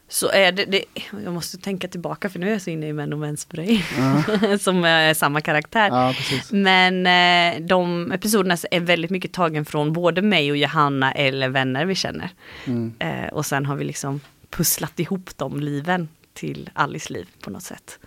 så 0.10 0.30
är 0.30 0.52
det, 0.52 0.66
det, 0.66 0.84
jag 1.24 1.34
måste 1.34 1.58
tänka 1.58 1.88
tillbaka 1.88 2.30
för 2.30 2.40
nu 2.40 2.48
är 2.48 2.52
jag 2.52 2.62
så 2.62 2.70
inne 2.70 2.88
i 2.88 2.94
Män 2.94 3.14
och 3.14 3.20
Mäns 3.20 3.50
Brej, 3.50 3.86
Ja, 3.98 4.58
som 4.60 4.84
är 4.84 5.14
samma 5.14 5.42
karaktär. 5.42 5.88
ja. 5.88 6.14
Men 6.52 7.06
eh, 7.08 7.62
de 7.68 8.12
episoderna 8.12 8.58
är 8.72 8.80
väldigt 8.80 9.12
mycket 9.12 9.34
tagen 9.34 9.66
från 9.66 9.94
både 9.94 10.22
mig 10.22 10.52
och 10.52 10.58
Johanna 10.58 11.12
eller 11.12 11.50
vänner 11.50 11.86
vi 11.86 11.96
känner. 11.96 12.30
Mm. 12.66 12.94
Eh, 13.00 13.28
och 13.34 13.46
sen 13.46 13.66
har 13.66 13.76
vi 13.76 13.86
liksom 13.86 14.20
pusslat 14.50 15.00
ihop 15.00 15.30
de 15.38 15.60
liven 15.60 16.10
till 16.34 16.70
Alice 16.74 17.14
liv 17.14 17.28
på 17.42 17.50
något 17.50 17.64
sätt. 17.64 18.00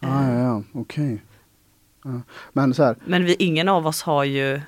Ja, 0.00 0.32
ja, 0.32 0.38
ja, 0.38 0.62
okej. 0.72 1.22
Ja. 2.04 2.20
Men 2.52 2.74
så 2.74 2.82
här, 2.84 2.96
Men 3.04 3.24
vi, 3.24 3.34
ingen 3.38 3.68
av 3.68 3.86
oss 3.86 4.02
har 4.02 4.24
ju, 4.24 4.60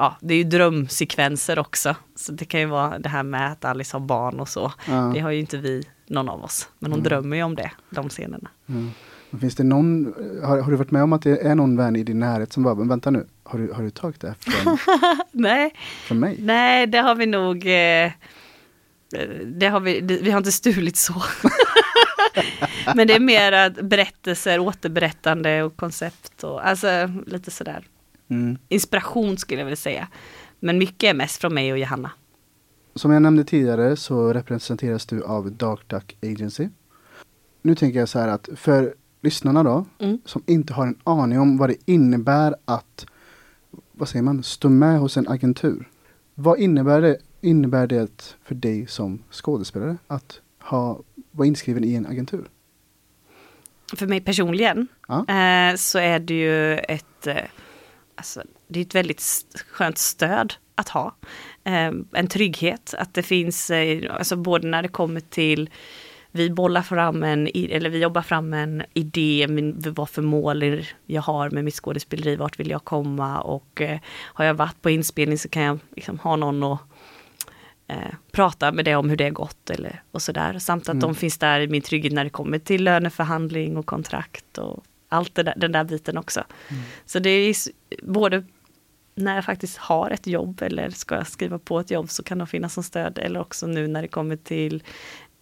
ja 0.00 0.16
det 0.20 0.34
är 0.34 0.38
ju 0.38 0.44
drömsekvenser 0.44 1.58
också. 1.58 1.96
Så 2.16 2.32
det 2.32 2.44
kan 2.44 2.60
ju 2.60 2.66
vara 2.66 2.98
det 2.98 3.08
här 3.08 3.22
med 3.22 3.52
att 3.52 3.64
Alice 3.64 3.94
har 3.96 4.00
barn 4.00 4.40
och 4.40 4.48
så. 4.48 4.72
ja, 4.88 5.10
Det 5.14 5.20
har 5.20 5.30
ju 5.30 5.40
inte 5.40 5.56
vi, 5.56 5.82
någon 6.06 6.28
av 6.28 6.44
oss. 6.44 6.68
Men 6.78 6.90
hon 6.92 7.00
Mm. 7.00 7.08
drömmer 7.08 7.36
ju 7.36 7.42
om 7.42 7.54
det, 7.54 7.70
de 7.90 8.08
scenerna. 8.08 8.50
Men 8.66 9.40
Finns 9.40 9.54
det 9.54 9.64
någon, 9.64 10.14
har, 10.44 10.58
har 10.60 10.70
du 10.70 10.76
varit 10.76 10.90
med 10.90 11.02
om 11.02 11.12
att 11.12 11.22
det 11.22 11.46
är 11.46 11.54
någon 11.54 11.76
vän 11.76 11.96
i 11.96 12.02
din 12.02 12.18
närhet 12.20 12.52
som 12.52 12.62
bara, 12.62 12.74
men 12.74 12.88
vänta 12.88 13.10
nu, 13.10 13.26
har 13.44 13.58
du, 13.58 13.72
har 13.72 13.82
du 13.82 13.90
tagit 13.90 14.20
det 14.20 14.28
här 14.28 14.36
från, 14.40 14.78
Nej, 15.32 15.74
från 16.06 16.18
mig? 16.20 16.36
nej 16.40 16.86
det 16.86 16.98
har 16.98 17.14
vi 17.14 17.26
nog, 17.26 17.56
eh, 17.66 18.10
det 19.44 19.66
har 19.66 19.80
vi, 19.80 20.00
det, 20.00 20.16
vi 20.16 20.30
har 20.30 20.38
inte 20.38 20.52
stulit 20.52 20.96
så. 20.96 21.14
Men 22.94 23.06
det 23.06 23.14
är 23.14 23.20
mer 23.20 23.52
att 23.52 23.74
berättelser, 23.74 24.58
återberättande 24.58 25.62
och 25.62 25.76
koncept 25.76 26.44
och 26.44 26.66
alltså 26.68 26.88
lite 27.26 27.50
sådär. 27.50 27.84
Mm. 28.30 28.58
Inspiration 28.68 29.36
skulle 29.38 29.60
jag 29.60 29.66
vilja 29.66 29.76
säga. 29.76 30.08
Men 30.60 30.78
mycket 30.78 31.10
är 31.10 31.14
mest 31.14 31.40
från 31.40 31.54
mig 31.54 31.72
och 31.72 31.78
Johanna. 31.78 32.10
Som 32.94 33.10
jag 33.10 33.22
nämnde 33.22 33.44
tidigare 33.44 33.96
så 33.96 34.32
representeras 34.32 35.06
du 35.06 35.24
av 35.24 35.52
Dark 35.52 35.88
Duck 35.88 36.16
Agency. 36.22 36.68
Nu 37.62 37.74
tänker 37.74 37.98
jag 37.98 38.08
så 38.08 38.18
här 38.18 38.28
att 38.28 38.48
för 38.56 38.94
lyssnarna 39.22 39.62
då, 39.62 39.84
Mm. 39.98 40.18
som 40.24 40.42
inte 40.46 40.72
har 40.72 40.86
en 40.86 40.98
aning 41.04 41.40
om 41.40 41.56
vad 41.58 41.68
det 41.68 41.76
innebär 41.84 42.54
att, 42.64 43.06
vad 43.92 44.08
säger 44.08 44.22
man, 44.22 44.42
stå 44.42 44.68
med 44.68 44.98
hos 44.98 45.16
en 45.16 45.28
agentur. 45.28 45.88
Vad 46.34 46.58
innebär 46.58 47.00
det, 47.00 47.16
innebär 47.40 47.86
det 47.86 48.36
för 48.44 48.54
dig 48.54 48.86
som 48.86 49.22
skådespelare 49.30 49.96
att 50.06 50.40
ha, 50.62 51.00
vara 51.30 51.46
inskriven 51.48 51.84
i 51.84 51.94
en 51.94 52.06
agentur? 52.06 52.44
För 53.96 54.06
mig 54.06 54.20
personligen 54.20 54.88
Ja. 55.08 55.18
eh, 55.28 55.76
så 55.76 55.98
är 55.98 56.18
det 56.18 56.34
ju 56.34 56.78
ett, 56.78 57.26
eh, 57.26 57.36
alltså, 58.20 58.42
det 58.68 58.80
är 58.80 58.84
ett 58.84 58.94
väldigt 58.94 59.22
skönt 59.70 59.98
stöd 59.98 60.54
att 60.74 60.88
ha. 60.88 61.14
Eh, 61.64 61.92
en 62.12 62.28
trygghet, 62.28 62.94
att 62.98 63.14
det 63.14 63.22
finns, 63.22 63.70
eh, 63.70 64.14
alltså 64.14 64.36
både 64.36 64.68
när 64.68 64.82
det 64.82 64.88
kommer 64.88 65.20
till 65.20 65.70
vi 66.32 66.50
bollar 66.50 66.82
fram 66.82 67.22
en, 67.22 67.48
eller 67.54 67.90
vi 67.90 67.98
jobbar 67.98 68.22
fram 68.22 68.52
en 68.54 68.82
idé, 68.94 69.46
min, 69.48 69.76
vad 69.96 70.08
för 70.08 70.22
mål 70.22 70.84
jag 71.06 71.22
har 71.22 71.50
med 71.50 71.64
mitt 71.64 71.74
skådespeleri, 71.74 72.36
vart 72.36 72.60
vill 72.60 72.70
jag 72.70 72.84
komma 72.84 73.40
och 73.40 73.80
eh, 73.80 73.98
har 74.18 74.44
jag 74.44 74.54
varit 74.54 74.82
på 74.82 74.90
inspelning 74.90 75.38
så 75.38 75.48
kan 75.48 75.62
jag 75.62 75.78
liksom 75.96 76.18
ha 76.18 76.36
någon 76.36 76.62
att 76.62 76.80
eh, 77.88 78.14
prata 78.32 78.72
med 78.72 78.84
det 78.84 78.96
om 78.96 79.10
hur 79.10 79.16
det 79.16 79.26
är 79.26 79.30
gått 79.30 79.70
eller, 79.70 80.02
och 80.12 80.22
sådär. 80.22 80.58
Samt 80.58 80.82
att 80.82 80.88
Mm. 80.88 81.00
de 81.00 81.14
finns 81.14 81.38
där 81.38 81.60
i 81.60 81.68
min 81.68 81.82
trygghet 81.82 82.12
när 82.12 82.24
det 82.24 82.30
kommer 82.30 82.58
till 82.58 82.84
löneförhandling 82.84 83.76
och 83.76 83.86
kontrakt 83.86 84.58
och 84.58 84.84
allt 85.10 85.34
där, 85.34 85.54
den 85.56 85.72
där 85.72 85.84
biten 85.84 86.18
också. 86.18 86.44
Mm. 86.68 86.82
Så 87.06 87.18
det 87.18 87.30
är 87.30 87.54
både 88.02 88.44
när 89.14 89.34
jag 89.34 89.44
faktiskt 89.44 89.76
har 89.76 90.10
ett 90.10 90.26
jobb 90.26 90.62
eller 90.62 90.90
ska 90.90 91.14
jag 91.14 91.26
skriva 91.26 91.58
på 91.58 91.80
ett 91.80 91.90
jobb 91.90 92.10
så 92.10 92.22
kan 92.22 92.38
de 92.38 92.46
finnas 92.46 92.74
som 92.74 92.82
stöd 92.82 93.18
eller 93.18 93.40
också 93.40 93.66
nu 93.66 93.88
när 93.88 94.02
det 94.02 94.08
kommer 94.08 94.36
till 94.36 94.82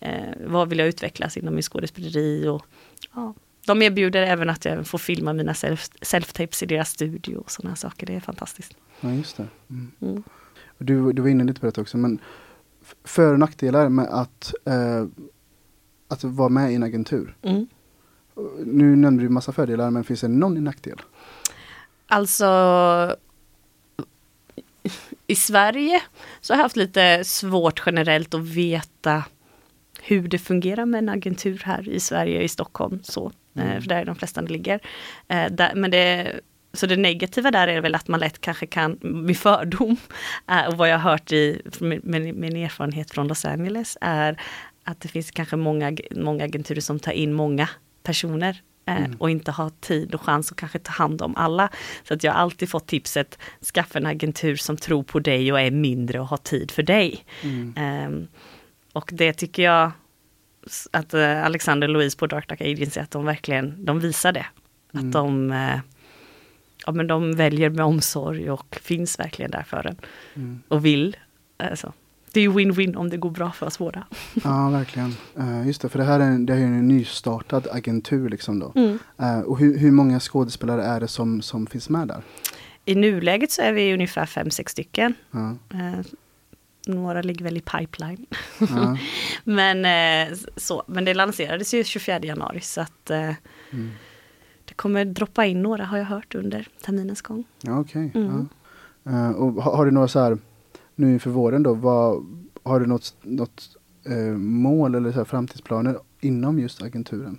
eh, 0.01 0.35
vad 0.47 0.69
vill 0.69 0.79
jag 0.79 0.89
utvecklas 0.89 1.37
inom 1.37 1.55
min 1.55 1.63
skådespeleri 1.63 2.49
och 2.49 2.67
ja, 3.15 3.35
de 3.67 3.83
erbjuder 3.83 4.23
även 4.23 4.51
att 4.51 4.65
jag 4.65 4.87
får 4.87 4.99
filma 4.99 5.33
mina 5.33 5.53
self- 5.53 5.99
self-tapes 6.01 6.63
i 6.63 6.67
deras 6.67 6.91
studio 6.91 7.37
och 7.37 7.51
sådana 7.51 7.77
saker. 7.77 8.07
Det 8.07 8.15
är 8.15 8.21
fantastiskt. 8.21 8.77
Ja, 9.01 9.13
just 9.13 9.37
det. 9.37 9.47
Mm. 9.71 9.91
Mm. 10.01 10.23
Du, 10.79 11.13
du 11.13 11.23
var 11.23 11.29
inne 11.29 11.45
lite 11.45 11.61
på 11.61 11.71
det 11.71 11.81
också, 11.81 11.97
men 11.97 12.21
för 13.05 13.33
och 13.33 13.39
nackdelar 13.39 13.89
med 13.89 14.07
att, 14.07 14.55
eh, 14.65 15.07
att 16.09 16.25
vara 16.25 16.49
med 16.49 16.73
i 16.73 16.75
en 16.75 16.83
agentur. 16.83 17.37
Mm. 17.43 17.67
Nu 18.65 18.97
nämnde 18.97 19.23
du 19.23 19.29
massa 19.29 19.53
fördelar, 19.53 19.91
men 19.91 20.05
finns 20.05 20.21
det 20.21 20.29
någon 20.29 20.65
nackdel? 20.65 21.01
Alltså 22.07 22.47
i 25.27 25.35
Sverige 25.35 26.03
så 26.41 26.53
har 26.53 26.59
jag 26.59 26.63
haft 26.65 26.77
lite 26.77 27.25
svårt 27.25 27.83
generellt 27.87 28.35
att 28.35 28.41
veta 28.49 29.25
hur 30.03 30.29
det 30.29 30.39
fungerar 30.39 30.87
med 30.87 30.99
en 30.99 31.09
agentur 31.09 31.63
här 31.65 31.89
i 31.89 32.01
Sverige, 32.01 32.43
i 32.43 32.49
Stockholm. 32.49 33.01
Så, 33.03 33.33
Mm. 33.55 33.69
eh, 33.69 33.81
för 33.81 33.89
där 33.89 33.97
är 33.97 34.05
de 34.05 34.15
flesta 34.17 34.41
ligger. 34.41 34.81
Eh, 35.29 35.47
där, 35.51 35.75
men 35.75 35.91
det, 35.91 36.33
så 36.73 36.87
det 36.87 36.97
negativa 36.97 37.51
där 37.51 37.69
är 37.69 37.81
väl 37.81 37.95
att 37.95 38.09
man 38.09 38.21
lätt 38.21 38.41
kanske 38.41 38.67
kan, 38.67 38.99
min 39.03 39.35
fördom 39.37 39.97
är, 40.47 40.69
och 40.73 40.77
vad 40.77 40.89
jag 40.89 40.99
har 40.99 41.11
hört 41.11 41.33
i 41.33 41.63
min, 41.81 42.41
min 42.41 42.57
erfarenhet 42.57 43.11
från 43.11 43.29
Los 43.29 43.45
Angeles 43.45 43.99
är 44.01 44.41
att 44.85 45.01
det 45.01 45.09
finns 45.09 45.31
kanske 45.31 45.57
många, 45.57 45.97
många 46.11 46.45
agenturer 46.45 46.81
som 46.81 46.99
tar 46.99 47.13
in 47.13 47.33
många 47.33 47.69
personer 48.03 48.63
eh, 48.87 48.97
Mm. 48.97 49.17
och 49.19 49.31
inte 49.31 49.51
har 49.51 49.71
tid 49.81 50.15
och 50.15 50.21
chans 50.23 50.51
att 50.53 50.59
kanske 50.59 50.79
ta 50.79 50.93
hand 50.93 51.23
om 51.23 51.37
alla. 51.37 51.69
Så 52.05 52.15
att 52.15 52.25
jag 52.25 52.33
har 52.33 52.41
alltid 52.41 52.69
fått 52.71 52.87
tipset, 52.87 53.39
skaffa 53.75 53.99
en 53.99 54.07
agentur 54.07 54.57
som 54.57 54.77
tror 54.77 55.03
på 55.03 55.21
dig 55.21 55.53
och 55.53 55.61
är 55.61 55.71
mindre 55.71 56.21
och 56.21 56.27
har 56.27 56.37
tid 56.37 56.71
för 56.71 56.83
dig. 56.83 57.25
Mm. 57.43 57.75
Ehm, 57.77 58.27
och 58.93 59.11
det 59.13 59.33
tycker 59.33 59.63
jag 59.63 59.91
att 60.93 61.15
eh, 61.15 61.45
Alexander 61.45 61.89
och 61.89 61.93
Louise 61.95 62.19
på 62.19 62.27
Dark 62.27 62.49
Duck 62.49 62.61
Agency, 62.61 63.01
att 63.01 63.11
de 63.11 63.25
verkligen, 63.25 63.85
de 63.85 64.01
visar 64.01 64.33
det. 64.33 64.47
Mm. 64.95 65.07
Att 65.07 65.13
de, 65.13 65.51
eh, 65.53 65.79
ja 66.87 66.93
men 66.93 67.07
de 67.07 67.33
väljer 67.37 67.71
med 67.71 67.85
omsorg 67.85 68.51
och 68.51 68.79
finns 68.83 69.19
verkligen 69.19 69.51
där 69.51 69.63
för 69.63 69.87
en. 69.87 69.97
Mm. 70.35 70.63
Och 70.69 70.85
vill 70.85 71.17
Alltså, 71.61 71.93
det 72.33 72.41
är 72.41 72.45
ju 72.45 72.53
win-win 72.53 72.97
om 72.97 73.11
det 73.11 73.17
går 73.17 73.31
bra 73.31 73.53
för 73.53 73.67
oss 73.67 73.79
båda. 73.79 74.07
Ja, 74.45 74.71
verkligen. 74.71 75.15
Eh, 75.39 75.67
just 75.67 75.83
det, 75.83 75.89
för 75.89 75.99
det 75.99 76.05
här 76.05 76.21
är, 76.21 76.25
en- 76.25 76.47
det 76.47 76.55
här 76.55 76.61
är 76.61 76.67
en 76.67 76.89
nystartad 76.89 77.69
agentur 77.73 78.29
liksom 78.29 78.59
då. 78.59 78.73
Mm. 78.75 78.99
Eh, 79.19 79.41
och 79.41 79.59
hur, 79.59 79.79
hur 79.79 79.91
många 79.91 80.21
skådespelare 80.21 80.85
är 80.85 81.01
det 81.01 81.09
som, 81.09 81.43
som 81.43 81.67
finns 81.67 81.89
med 81.89 82.09
där? 82.09 82.23
I 82.85 82.95
nuläget 82.95 83.51
så 83.51 83.63
är 83.63 83.73
vi 83.73 83.95
ungefär 83.95 84.27
fem 84.27 84.51
sex 84.51 84.73
stycken. 84.73 85.15
Eh, 85.73 86.07
några 86.87 87.23
ligger 87.23 87.45
väl 87.45 87.57
i 87.57 87.61
pipeline. 87.61 88.27
Men, 89.45 89.87
så, 90.57 90.83
men 90.87 91.05
det 91.05 91.15
lanserades 91.15 91.75
ju 91.75 91.85
24 91.85 92.21
januari 92.23 92.61
så 92.61 92.81
att 92.81 93.11
mm. 93.11 93.91
det 94.65 94.75
kommer 94.75 95.05
droppa 95.05 95.47
in 95.47 95.63
några 95.63 95.85
har 95.85 95.99
jag 95.99 96.05
hört 96.05 96.35
under 96.35 96.69
terminens 96.85 97.23
gång. 97.23 97.45
ja 97.61 97.81
okej. 97.81 98.11
Mm. 98.15 98.49
Ja. 99.03 99.11
Eh, 99.11 99.31
och 99.31 99.63
har, 99.63 99.77
har 99.77 99.85
du 99.87 99.91
några 99.91 100.09
så 100.09 100.21
här, 100.21 100.39
nu 100.99 101.13
inför 101.13 101.31
våren 101.31 101.63
då, 101.63 101.75
vad, 101.75 102.27
har 102.63 102.81
du 102.81 102.87
något, 102.87 103.15
något 103.23 103.77
eh, 104.07 104.37
mål 104.37 104.95
eller 104.95 105.13
så 105.13 105.25
framtidsplaner 105.25 105.99
inom 106.21 106.59
just 106.59 106.83
agenturen? 106.83 107.39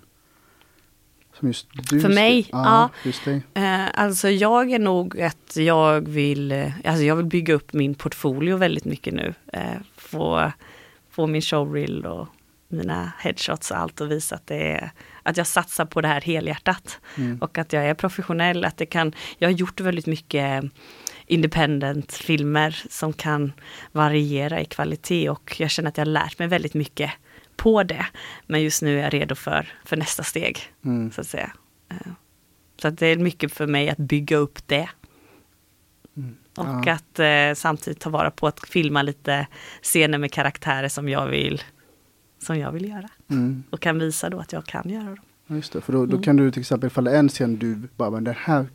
Som 1.40 1.48
just 1.48 1.68
du 1.90 2.02
För 2.02 2.10
mig? 2.10 2.48
Ja, 2.52 2.90
Ja. 3.04 3.12
dig. 3.26 3.42
Eh, 3.54 3.88
alltså 3.94 4.30
jag 4.30 4.72
är 4.72 4.80
nog 4.80 5.22
att 5.22 5.56
jag 5.56 6.10
vill, 6.10 6.52
eh, 6.52 6.74
alltså 6.86 7.04
jag 7.04 7.16
vill 7.16 7.26
bygga 7.26 7.54
upp 7.54 7.74
min 7.74 7.96
portfolio 7.96 8.58
väldigt 8.58 8.86
mycket 8.86 9.14
nu. 9.14 9.34
Eh, 9.54 9.78
få, 9.96 10.52
få 11.10 11.28
min 11.28 11.42
showreel 11.42 12.06
och 12.06 12.28
mina 12.68 13.12
headshots 13.20 13.72
och 13.72 13.78
allt 13.78 14.02
och 14.02 14.12
visa 14.12 14.36
att 14.36 14.48
det 14.48 14.72
är, 14.72 14.92
att 15.24 15.38
jag 15.38 15.48
satsar 15.48 15.86
på 15.86 16.02
det 16.02 16.08
här 16.08 16.22
helhjärtat. 16.22 17.00
Mm. 17.18 17.38
Och 17.42 17.58
att 17.58 17.74
jag 17.74 17.86
är 17.86 17.94
professionell, 17.94 18.66
att 18.66 18.78
det 18.78 18.86
kan, 18.86 19.14
jag 19.38 19.48
har 19.48 19.54
gjort 19.54 19.80
väldigt 19.80 20.08
mycket 20.08 20.64
independent 21.30 22.12
filmer 22.14 22.84
som 22.90 23.14
kan 23.14 23.52
variera 23.92 24.62
i 24.62 24.66
kvalitet 24.66 25.30
och 25.30 25.56
jag 25.60 25.70
känner 25.70 25.90
att 25.90 25.98
jag 25.98 26.06
har 26.06 26.12
lärt 26.12 26.40
mig 26.40 26.48
väldigt 26.48 26.74
mycket 26.74 27.12
på 27.56 27.84
det. 27.84 28.06
Men 28.48 28.64
just 28.64 28.82
nu 28.82 29.00
är 29.00 29.04
jag 29.04 29.14
redo 29.14 29.36
för, 29.36 29.68
för 29.86 29.98
nästa 29.98 30.24
steg, 30.24 30.60
Mm. 30.86 31.12
så 31.12 31.22
att 31.22 31.28
säga. 31.28 31.52
Eh, 31.92 32.12
Så 32.82 32.88
att 32.88 32.98
det 32.98 33.08
är 33.08 33.18
mycket 33.18 33.54
för 33.54 33.68
mig 33.68 33.90
att 33.90 33.98
bygga 33.98 34.38
upp 34.38 34.68
det. 34.68 34.90
Mm. 36.18 36.36
Och 36.58 36.66
Ja. 36.86 36.94
att 36.94 37.20
eh, 37.20 37.54
samtidigt 37.56 38.00
ta 38.00 38.10
vara 38.10 38.32
på 38.32 38.48
att 38.48 38.60
filma 38.70 39.02
lite 39.02 39.48
scener 39.82 40.18
med 40.18 40.32
karaktärer 40.32 40.88
som 40.90 41.10
jag 41.10 41.28
vill, 41.28 41.62
som 42.42 42.58
jag 42.60 42.72
vill 42.72 42.86
göra. 42.90 43.10
Mm. 43.30 43.64
Och 43.70 43.80
kan 43.82 44.00
visa 44.00 44.30
då 44.30 44.40
att 44.40 44.54
jag 44.54 44.66
kan 44.66 44.90
göra 44.90 45.04
dem. 45.06 45.20
Just 45.48 45.74
det. 45.74 45.82
För 45.82 45.94
då, 45.94 46.06
då 46.06 46.12
Mm. 46.12 46.24
kan 46.24 46.38
du 46.38 46.52
till 46.52 46.60
exempel, 46.62 46.88
ifall 46.88 47.04
det 47.04 47.12
är 47.12 47.20
en 47.20 47.30
scen 47.30 47.56
du 47.60 47.76
bara, 47.98 48.10
men 48.10 48.24
den 48.24 48.36
här 48.38 48.66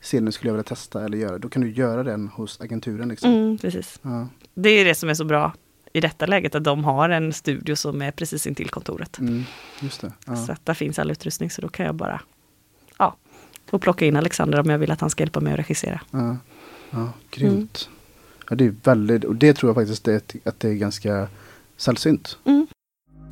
scenen 0.00 0.32
skulle 0.32 0.48
jag 0.48 0.54
vilja 0.54 0.64
testa 0.64 1.04
eller 1.04 1.18
göra, 1.18 1.38
då 1.38 1.48
kan 1.48 1.62
du 1.62 1.70
göra 1.70 2.02
den 2.02 2.28
hos 2.28 2.60
agenturen 2.60 3.08
liksom. 3.08 3.32
Mm, 3.32 3.58
precis. 3.58 4.00
Ja. 4.02 4.28
Det 4.54 4.70
är 4.70 4.84
det 4.84 4.94
som 4.94 5.08
är 5.08 5.14
så 5.14 5.24
bra 5.24 5.52
i 5.92 6.00
detta 6.00 6.26
läget, 6.26 6.54
att 6.54 6.64
de 6.64 6.84
har 6.84 7.08
en 7.08 7.32
studio 7.32 7.76
som 7.76 8.02
är 8.02 8.10
precis 8.10 8.46
intill 8.46 8.70
kontoret. 8.70 9.18
Mm. 9.18 9.44
Just 9.80 10.00
det. 10.00 10.12
Ja. 10.26 10.36
Så 10.36 10.52
att 10.52 10.66
där 10.66 10.74
finns 10.74 10.98
all 10.98 11.10
utrustning, 11.10 11.50
så 11.50 11.62
då 11.62 11.68
kan 11.68 11.86
jag 11.86 11.94
bara 11.94 12.20
ja, 12.98 13.16
få 13.66 13.78
plocka 13.78 14.06
in 14.06 14.16
Alexander 14.16 14.60
om 14.60 14.70
jag 14.70 14.78
vill 14.78 14.90
att 14.90 15.00
han 15.00 15.10
ska 15.10 15.22
hjälpa 15.22 15.40
mig 15.40 15.52
att 15.52 15.58
regissera. 15.58 16.00
Ja. 16.10 16.36
ja, 16.90 17.12
grymt. 17.30 17.88
Mm. 17.88 17.98
Ja, 18.50 18.56
det 18.56 18.64
är 18.64 18.74
väldigt, 18.84 19.24
och 19.24 19.34
det 19.34 19.52
tror 19.54 19.68
jag 19.68 19.76
faktiskt 19.76 20.04
det, 20.04 20.34
att 20.44 20.60
det 20.60 20.68
är 20.68 20.74
ganska 20.74 21.28
sällsynt. 21.76 22.38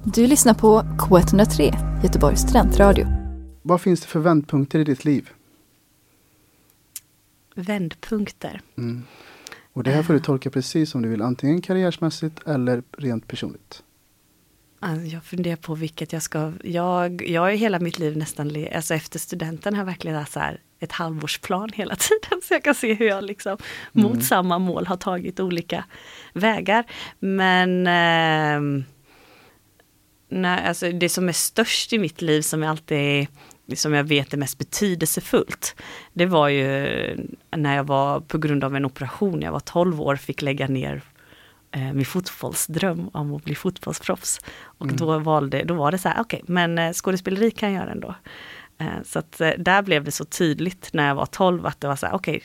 Du 0.05 0.27
lyssnar 0.27 0.55
på 0.55 0.81
K103, 0.81 1.75
Göteborgs 2.03 2.41
studentradio. 2.41 3.07
Vad 3.63 3.81
finns 3.81 4.01
det 4.01 4.07
för 4.07 4.21
vändpunkter 4.21 4.79
i 4.79 4.85
ditt 4.85 5.05
liv? 5.05 5.31
Vändpunkter. 7.59 8.61
Mm. 8.79 9.03
Och 9.73 9.85
det 9.85 9.91
här 9.91 10.03
får 10.03 10.15
du 10.15 10.21
tolka 10.21 10.51
precis 10.51 10.91
som 10.91 11.03
du 11.03 11.09
vill, 11.09 11.23
antingen 11.23 11.61
karriärsmässigt 11.63 12.49
eller 12.49 12.83
rent 12.99 13.29
personligt. 13.29 13.83
Alltså, 14.81 15.07
jag 15.07 15.25
funderar 15.25 15.57
på 15.57 15.75
vilket 15.75 16.13
jag 16.13 16.23
ska... 16.23 16.53
Jag, 16.65 17.29
jag 17.29 17.51
ju 17.53 17.57
hela 17.59 17.79
mitt 17.81 17.99
liv 17.99 18.17
nästan... 18.17 18.67
Alltså 18.75 18.95
efter 18.95 19.19
studenten 19.19 19.75
har 19.75 19.81
jag 19.81 19.87
verkligen 19.87 20.27
så 20.27 20.41
här 20.41 20.61
ett 20.81 20.93
halvårsplan 20.93 21.71
hela 21.75 21.97
tiden. 21.99 22.41
Så 22.43 22.55
jag 22.55 22.65
kan 22.65 22.75
se 22.75 22.95
hur 22.95 23.07
jag 23.09 23.25
liksom 23.25 23.57
Mm. 23.95 24.09
mot 24.11 24.25
samma 24.25 24.59
mål 24.59 24.87
har 24.87 24.97
tagit 24.97 25.41
olika 25.41 25.85
vägar. 26.33 26.85
Men... 27.19 27.87
ehm, 27.87 28.85
nej, 30.29 30.67
alltså 30.67 30.93
det 30.93 31.09
som 31.09 31.29
är 31.29 31.33
störst 31.33 31.93
i 31.93 31.99
mitt 31.99 32.23
liv 32.23 32.43
som 32.43 32.63
jag 32.63 32.71
alltid 32.71 33.27
som 33.77 33.93
jag 33.95 34.05
vet 34.05 34.33
är 34.33 34.37
mest 34.39 34.59
betydelsefullt. 34.59 35.75
Det 36.13 36.27
var 36.27 36.49
ju 36.49 36.65
när 37.57 37.77
jag 37.77 37.85
var 37.85 38.21
på 38.21 38.39
grund 38.39 38.65
av 38.65 38.77
en 38.77 38.85
operation, 38.85 39.43
jag 39.43 39.53
var 39.53 39.61
12 39.61 40.01
år, 40.01 40.17
fick 40.17 40.43
lägga 40.43 40.69
ner 40.69 41.03
eh, 41.71 41.93
min 41.93 42.05
fotbollsdröm 42.05 43.11
om 43.13 43.35
att 43.35 43.45
bli 43.45 43.55
fotbollsproffs. 43.55 44.41
Och 44.63 44.87
Mm. 44.87 44.97
då, 44.97 45.19
valde, 45.19 45.65
då 45.65 45.75
var 45.75 45.91
det 45.93 45.99
så 45.99 46.09
här, 46.09 46.21
okej, 46.21 46.43
men 46.47 46.79
eh, 46.79 46.93
skådespeleri 46.93 47.51
kan 47.51 47.73
jag 47.73 47.83
göra 47.83 47.93
ändå. 47.93 48.15
Eh, 48.79 48.87
så 49.05 49.19
att 49.19 49.41
eh, 49.41 49.51
där 49.59 49.83
blev 49.83 50.05
det 50.05 50.11
så 50.11 50.25
tydligt 50.25 50.91
när 50.93 51.09
jag 51.09 51.15
var 51.15 51.27
12 51.27 51.67
att 51.67 51.81
det 51.81 51.89
var 51.89 51.97
så 51.97 52.07
här, 52.07 52.15
okej, 52.15 52.43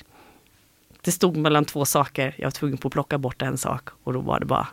det 1.01 1.11
stod 1.11 1.37
mellan 1.37 1.65
två 1.65 1.85
saker, 1.85 2.35
jag 2.37 2.45
var 2.45 2.51
tvungen 2.51 2.77
på 2.77 2.87
att 2.87 2.91
plocka 2.93 3.17
bort 3.17 3.41
en 3.41 3.57
sak 3.57 3.89
och 4.03 4.13
då 4.13 4.19
var 4.19 4.39
det 4.39 4.45
bara 4.45 4.67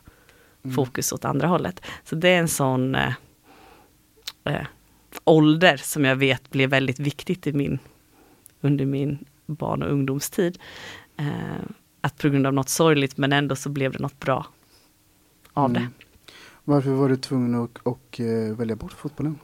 Mm. 0.65 0.77
fokus 0.77 1.13
åt 1.13 1.25
andra 1.25 1.49
hållet. 1.49 1.81
Så 2.05 2.15
det 2.17 2.29
är 2.29 2.39
en 2.39 2.49
sån 2.49 2.95
eh, 2.95 3.13
eh, 4.45 4.67
ålder 5.25 5.77
som 5.77 6.05
jag 6.05 6.17
vet 6.17 6.51
blev 6.51 6.71
väldigt 6.71 6.99
viktigt 6.99 7.47
i 7.47 7.53
min, 7.53 7.79
under 8.61 8.87
min 8.87 9.25
barn 9.47 9.83
och 9.83 9.93
ungdomstid. 9.93 10.59
Eh, 11.17 11.27
att 12.01 12.19
på 12.19 12.29
grund 12.29 12.47
av 12.47 12.53
något 12.53 12.69
sorgligt 12.69 13.17
men 13.17 13.33
ändå 13.33 13.57
så 13.57 13.69
blev 13.69 13.93
det 13.93 13.99
något 13.99 14.21
bra 14.21 14.47
av 15.53 15.71
Mm. 15.71 15.87
Varför 16.65 16.91
var 16.91 17.09
du 17.09 17.17
tvungen 17.17 17.55
att 17.55 17.79
och, 17.83 18.21
eh, 18.21 18.57
välja 18.57 18.77
bort 18.77 18.93
fotbollen? 18.93 19.39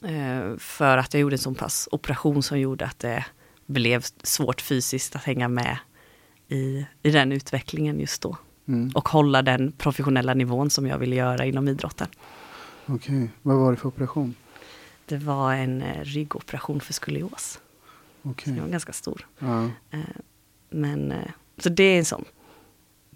det. 0.00 0.08
Eh, 0.08 0.56
för 0.56 0.98
att 0.98 1.14
jag 1.14 1.20
gjorde 1.20 1.34
en 1.34 1.38
sån 1.38 1.54
pass 1.54 1.88
operation 1.92 2.42
som 2.42 2.60
gjorde 2.60 2.84
att 2.84 2.98
det 2.98 3.24
blev 3.66 4.04
svårt 4.22 4.60
fysiskt 4.60 5.16
att 5.16 5.24
hänga 5.24 5.48
med 5.48 5.78
i, 6.48 6.86
i 7.02 7.10
den 7.10 7.32
utvecklingen 7.32 8.00
just 8.00 8.22
då. 8.22 8.36
Mm. 8.68 8.90
Och 8.94 9.08
hålla 9.08 9.42
den 9.42 9.72
professionella 9.72 10.34
nivån 10.34 10.70
som 10.70 10.86
jag 10.86 10.98
ville 10.98 11.16
göra 11.16 11.44
inom 11.44 11.68
idrotten. 11.68 12.08
Okej, 12.86 13.30
vad 13.42 13.56
var 13.56 13.70
det 13.70 13.76
för 13.76 13.88
operation? 13.88 14.34
Det 15.06 15.16
var 15.16 15.54
en 15.54 15.82
eh, 15.82 16.04
ryggoperation 16.04 16.80
för 16.80 16.92
skolios. 16.92 17.60
Okej. 18.22 18.52
Den 18.52 18.62
var 18.62 18.70
ganska 18.70 18.92
stor. 18.92 19.26
Ja. 19.38 19.64
Eh, 19.90 19.98
Men, 20.70 21.12
eh, 21.12 21.30
så 21.58 21.68
det 21.68 21.84
är 21.84 21.98
en 21.98 22.04
sån 22.04 22.24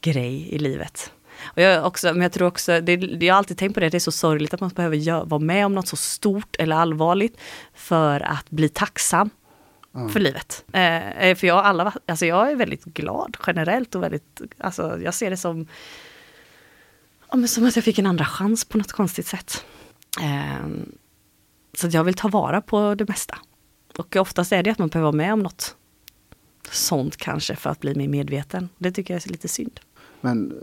grej 0.01 0.49
i 0.55 0.59
livet. 0.59 1.13
Och 1.43 1.63
jag, 1.63 1.87
också, 1.87 2.13
men 2.13 2.23
jag 2.23 2.33
tror 2.33 2.47
också, 2.49 2.81
det, 2.81 2.95
jag 2.95 3.35
har 3.35 3.39
alltid 3.39 3.59
tänkt 3.59 3.75
på 3.75 3.81
det, 3.81 3.89
det 3.89 3.97
är 3.97 3.99
så 3.99 4.13
sorgligt 4.13 4.55
att 4.55 4.61
man 4.61 4.71
behöver 4.71 4.97
gö- 4.97 5.29
vara 5.29 5.39
med 5.41 5.67
om 5.67 5.75
något 5.75 5.89
så 5.89 5.97
stort 5.97 6.57
eller 6.59 6.77
allvarligt 6.77 7.37
för 7.75 8.21
att 8.21 8.51
bli 8.51 8.69
tacksam 8.69 9.31
Ja. 9.93 10.09
för 10.09 10.21
livet. 10.21 10.65
Eh, 10.73 11.35
för 11.37 11.45
jag, 11.47 11.59
alla, 11.65 11.93
alltså 12.07 12.27
jag 12.27 12.51
är 12.51 12.57
väldigt 12.57 12.85
glad 12.85 13.37
generellt 13.47 13.95
och 13.95 14.03
väldigt, 14.03 14.41
alltså 14.59 15.01
jag 15.01 15.15
ser 15.15 15.31
det 15.31 15.37
som, 15.37 15.67
ja, 17.33 17.47
som 17.47 17.65
att 17.67 17.77
jag 17.77 17.85
fick 17.85 17.99
en 17.99 18.07
andra 18.07 18.25
chans 18.25 18.65
på 18.65 18.79
något 18.79 18.93
konstigt 18.93 19.27
sätt. 19.27 19.65
Eh, 20.21 20.67
så 21.75 21.89
jag 21.91 22.05
vill 22.05 22.15
ta 22.15 22.29
vara 22.29 22.61
på 22.61 22.95
det 22.95 23.09
mesta. 23.09 23.39
Och 23.99 24.17
oftast 24.17 24.53
är 24.53 24.63
det 24.63 24.71
att 24.71 24.79
man 24.79 24.89
behöver 24.89 25.05
vara 25.05 25.17
med 25.17 25.33
om 25.33 25.39
något 25.39 25.77
sånt 26.71 27.17
kanske 27.17 27.57
för 27.57 27.71
att 27.71 27.81
bli 27.81 27.95
mer 27.95 28.09
medveten. 28.09 28.69
Det 28.79 28.93
tycker 28.93 29.15
jag 29.15 29.27
är 29.27 29.31
lite 29.31 29.49
synd. 29.49 29.81
Men 30.21 30.51
eh, 30.51 30.57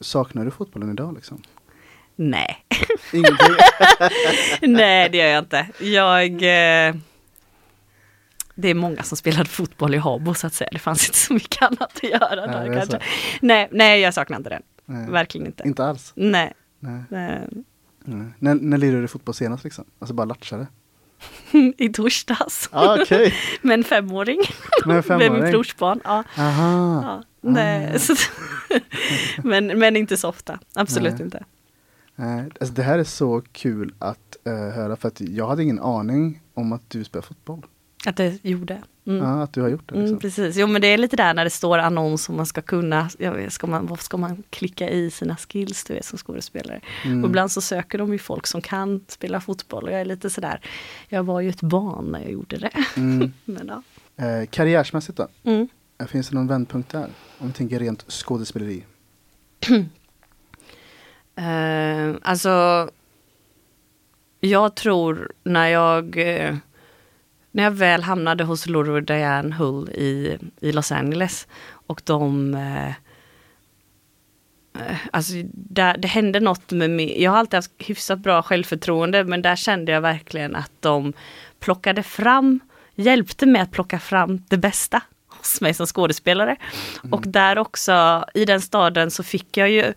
saknar 0.00 0.44
du 0.44 0.50
fotbollen 0.50 0.90
idag 0.90 1.14
liksom? 1.14 1.42
Nej, 2.16 2.66
nej 4.62 5.08
det 5.10 5.18
gör 5.18 5.26
jag 5.26 5.38
inte. 5.38 5.68
Jag... 5.80 6.32
Eh, 6.32 6.94
det 8.60 8.68
är 8.68 8.74
många 8.74 9.02
som 9.02 9.16
spelade 9.16 9.48
fotboll 9.48 9.94
i 9.94 9.98
Habo 9.98 10.34
så 10.34 10.46
att 10.46 10.54
säga. 10.54 10.70
Det 10.72 10.78
fanns 10.78 11.06
inte 11.06 11.18
så 11.18 11.34
mycket 11.34 11.62
annat 11.62 11.82
att 11.82 12.02
göra 12.02 12.46
Nej, 12.46 12.68
där 12.68 12.74
kanske. 12.74 12.92
så. 12.92 12.98
Nej, 13.40 13.68
nej, 13.72 14.00
jag 14.00 14.14
saknar 14.14 14.36
inte 14.36 14.50
den. 14.50 14.62
Nej. 14.84 15.10
Verkligen 15.10 15.46
inte. 15.46 15.62
Inte 15.66 15.84
alls? 15.84 16.12
Nej. 16.16 16.52
Nej. 16.78 17.02
eh, 17.10 17.48
Nej. 18.16 18.26
När, 18.38 18.54
när 18.54 18.78
lirade 18.78 19.00
du 19.02 19.08
fotboll 19.08 19.34
senast 19.34 19.64
liksom? 19.64 19.84
Alltså 19.98 20.14
bara 20.14 20.24
latchade? 20.24 20.66
I 21.76 21.88
torsdags. 21.88 22.68
Ah, 22.72 22.98
Okej, 23.02 23.34
Med 23.62 23.74
en 23.74 23.84
femåring. 23.84 24.40
med 24.86 24.96
en 24.96 25.04
Med 25.08 25.18
min 25.18 25.30
femåring? 25.30 25.52
brorsbarn. 25.52 26.00
Ja. 26.04 26.24
Aha. 26.38 27.02
Ja, 27.04 27.22
nej, 27.40 27.98
Ah. 28.70 28.78
men, 29.44 29.66
men 29.78 29.96
inte 29.96 30.16
så 30.16 30.28
ofta. 30.28 30.58
Absolut 30.74 31.12
Nej. 31.12 31.22
inte. 31.22 31.44
Nej, 32.16 32.44
alltså 32.60 32.74
det 32.74 32.82
här 32.82 32.98
är 32.98 33.04
så 33.04 33.42
kul 33.52 33.94
att 33.98 34.36
eh, 34.44 34.52
höra 34.52 34.96
för 34.96 35.08
att 35.08 35.20
jag 35.20 35.48
hade 35.48 35.62
ingen 35.62 35.80
aning 35.80 36.40
om 36.54 36.72
att 36.72 36.90
du 36.90 37.04
spelar 37.04 37.22
fotboll. 37.22 37.66
Att 38.06 38.16
det 38.16 38.44
gjorde. 38.44 38.82
Mm. 39.08 39.24
Ja, 39.24 39.42
att 39.42 39.52
du 39.52 39.62
har 39.62 39.68
gjort 39.68 39.88
det. 39.88 39.94
Liksom. 39.94 40.08
Mm, 40.08 40.18
precis, 40.18 40.56
jo 40.56 40.66
men 40.66 40.80
det 40.80 40.86
är 40.86 40.98
lite 40.98 41.16
där 41.16 41.34
när 41.34 41.44
det 41.44 41.50
står 41.50 41.78
annons 41.78 42.28
och 42.28 42.34
man 42.34 42.46
ska 42.46 42.62
kunna, 42.62 43.10
vet, 43.18 43.52
ska 43.52 43.66
man, 43.66 43.86
vad 43.86 44.00
ska 44.00 44.16
man 44.16 44.42
klicka 44.50 44.90
i 44.90 45.10
sina 45.10 45.36
skills 45.36 45.84
du 45.84 45.94
vet 45.94 46.04
som 46.04 46.18
skådespelare. 46.18 46.80
Mm. 47.04 47.24
Och 47.24 47.30
ibland 47.30 47.52
så 47.52 47.60
söker 47.60 47.98
de 47.98 48.12
ju 48.12 48.18
folk 48.18 48.46
som 48.46 48.60
kan 48.60 49.04
spela 49.08 49.40
fotboll 49.40 49.84
och 49.84 49.92
jag 49.92 50.00
är 50.00 50.04
lite 50.04 50.30
sådär, 50.30 50.60
jag 51.08 51.22
var 51.22 51.40
ju 51.40 51.48
ett 51.48 51.62
barn 51.62 52.04
när 52.04 52.20
jag 52.20 52.30
gjorde 52.32 52.58
det. 52.58 52.70
Mm. 52.96 53.32
men, 53.44 53.68
ja. 53.68 53.82
Eh, 54.24 54.46
karriärsmässigt 54.46 55.18
då? 55.18 55.28
mm. 55.44 55.68
Finns 56.08 56.28
det 56.28 56.34
någon 56.34 56.46
vändpunkt 56.46 56.92
där? 56.92 57.08
Om 57.38 57.46
vi 57.46 57.52
tänker 57.52 57.78
rent 57.78 58.04
skådespeleri. 58.08 58.84
Eh, 61.36 62.14
alltså, 62.22 62.88
jag 64.40 64.74
tror 64.74 65.32
när 65.42 65.68
jag, 65.68 66.16
eh, 66.16 66.56
när 67.58 67.64
jag 67.64 67.70
väl 67.70 68.02
hamnade 68.02 68.44
hos 68.44 68.66
Laura 68.66 68.92
och 68.92 69.02
Diane 69.02 69.54
Hull 69.54 69.90
i, 69.90 70.38
i 70.60 70.72
Los 70.72 70.92
Angeles 70.92 71.46
och 71.70 72.02
de 72.04 72.54
eh, 72.54 72.92
Alltså 75.12 75.32
där, 75.52 75.96
det 75.98 76.08
hände 76.08 76.40
något 76.40 76.70
med 76.70 76.90
mig. 76.90 77.22
Jag 77.22 77.30
har 77.30 77.38
alltid 77.38 77.54
haft 77.54 77.70
hyfsat 77.78 78.18
bra 78.18 78.42
självförtroende 78.42 79.24
men 79.24 79.42
där 79.42 79.56
kände 79.56 79.92
jag 79.92 80.00
verkligen 80.00 80.56
att 80.56 80.72
de 80.80 81.12
plockade 81.60 82.02
fram, 82.02 82.60
hjälpte 82.94 83.46
mig 83.46 83.62
att 83.62 83.70
plocka 83.70 83.98
fram 83.98 84.42
det 84.48 84.56
bästa 84.56 85.02
hos 85.28 85.60
mig 85.60 85.74
som 85.74 85.86
skådespelare. 85.86 86.56
Och 87.10 87.22
där 87.26 87.58
också, 87.58 88.24
i 88.34 88.44
den 88.44 88.60
staden 88.60 89.10
så 89.10 89.22
fick 89.22 89.56
jag 89.56 89.70
ju 89.70 89.92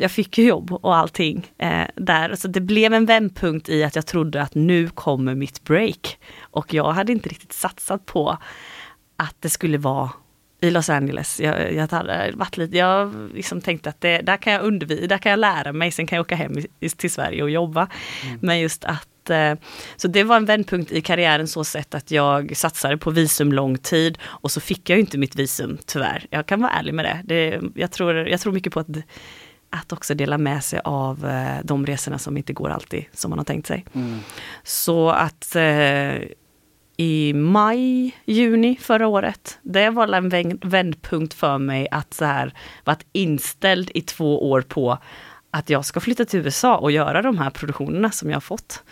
jag 0.00 0.10
fick 0.10 0.38
ju 0.38 0.46
jobb 0.46 0.72
och 0.72 0.96
allting 0.96 1.52
eh, 1.58 1.86
där. 1.96 2.34
Så 2.34 2.48
det 2.48 2.60
blev 2.60 2.94
en 2.94 3.06
vändpunkt 3.06 3.68
i 3.68 3.84
att 3.84 3.96
jag 3.96 4.06
trodde 4.06 4.42
att 4.42 4.54
nu 4.54 4.88
kommer 4.88 5.34
mitt 5.34 5.64
break. 5.64 6.18
Och 6.40 6.74
jag 6.74 6.92
hade 6.92 7.12
inte 7.12 7.28
riktigt 7.28 7.52
satsat 7.52 8.06
på 8.06 8.38
att 9.16 9.36
det 9.40 9.48
skulle 9.48 9.78
vara 9.78 10.10
i 10.62 10.70
Los 10.70 10.90
Angeles. 10.90 11.40
Jag, 11.40 11.74
jag, 11.74 11.92
hade 11.92 12.32
varit 12.34 12.56
lite, 12.56 12.76
jag 12.76 13.14
liksom 13.34 13.60
tänkte 13.60 13.88
att 13.88 14.00
det, 14.00 14.18
där 14.18 14.36
kan 14.36 14.52
jag 14.52 14.62
undervisa, 14.62 15.06
där 15.06 15.18
kan 15.18 15.30
jag 15.30 15.38
lära 15.38 15.72
mig, 15.72 15.90
sen 15.90 16.06
kan 16.06 16.16
jag 16.16 16.24
åka 16.24 16.36
hem 16.36 16.58
i, 16.80 16.88
till 16.88 17.10
Sverige 17.10 17.42
och 17.42 17.50
jobba. 17.50 17.88
Men 18.40 18.60
just 18.60 18.84
att 18.84 19.30
eh, 19.30 19.54
så 19.96 20.08
det 20.08 20.24
var 20.24 20.36
en 20.36 20.44
vändpunkt 20.44 20.92
i 20.92 21.00
karriären 21.00 21.48
så 21.48 21.64
sett 21.64 21.94
att 21.94 22.10
jag 22.10 22.56
satsade 22.56 22.96
på 22.96 23.10
visum 23.10 23.52
lång 23.52 23.78
tid 23.78 24.18
och 24.24 24.50
så 24.50 24.60
fick 24.60 24.90
jag 24.90 24.98
inte 24.98 25.18
mitt 25.18 25.36
visum 25.36 25.78
tyvärr. 25.86 26.26
Jag 26.30 26.46
kan 26.46 26.60
vara 26.60 26.72
ärlig 26.72 26.94
med 26.94 27.04
det. 27.04 27.20
det 27.24 27.60
jag, 27.74 27.90
tror, 27.90 28.28
jag 28.28 28.40
tror 28.40 28.52
mycket 28.52 28.72
på 28.72 28.80
att, 28.80 28.88
att 29.72 29.92
också 29.92 30.14
dela 30.14 30.38
med 30.38 30.64
sig 30.64 30.80
av 30.84 31.26
eh, 31.26 31.58
de 31.64 31.86
resorna 31.86 32.18
som 32.18 32.36
inte 32.36 32.52
går 32.52 32.70
alltid 32.70 33.04
som 33.12 33.30
man 33.30 33.38
har 33.38 33.44
tänkt 33.44 33.66
sig. 33.66 33.84
Mm. 33.92 34.18
Så 34.62 35.10
att 35.10 35.56
eh, 35.56 36.14
i 36.96 37.32
maj, 37.32 38.16
juni 38.24 38.78
förra 38.80 39.06
året, 39.06 39.58
det 39.62 39.90
var 39.90 40.12
en 40.12 40.28
vänd- 40.28 40.64
vändpunkt 40.64 41.34
för 41.34 41.58
mig 41.58 41.88
att 41.90 42.14
så 42.14 42.24
här 42.24 42.54
varit 42.84 43.06
inställd 43.12 43.90
i 43.94 44.00
två 44.00 44.50
år 44.50 44.62
på 44.62 44.98
att 45.50 45.70
jag 45.70 45.84
ska 45.84 46.00
flytta 46.00 46.24
till 46.24 46.40
USA 46.40 46.76
och 46.76 46.92
göra 46.92 47.22
de 47.22 47.38
här 47.38 47.50
produktionerna 47.50 48.10
som 48.10 48.30
jag 48.30 48.36
har 48.36 48.40
fått. 48.40 48.82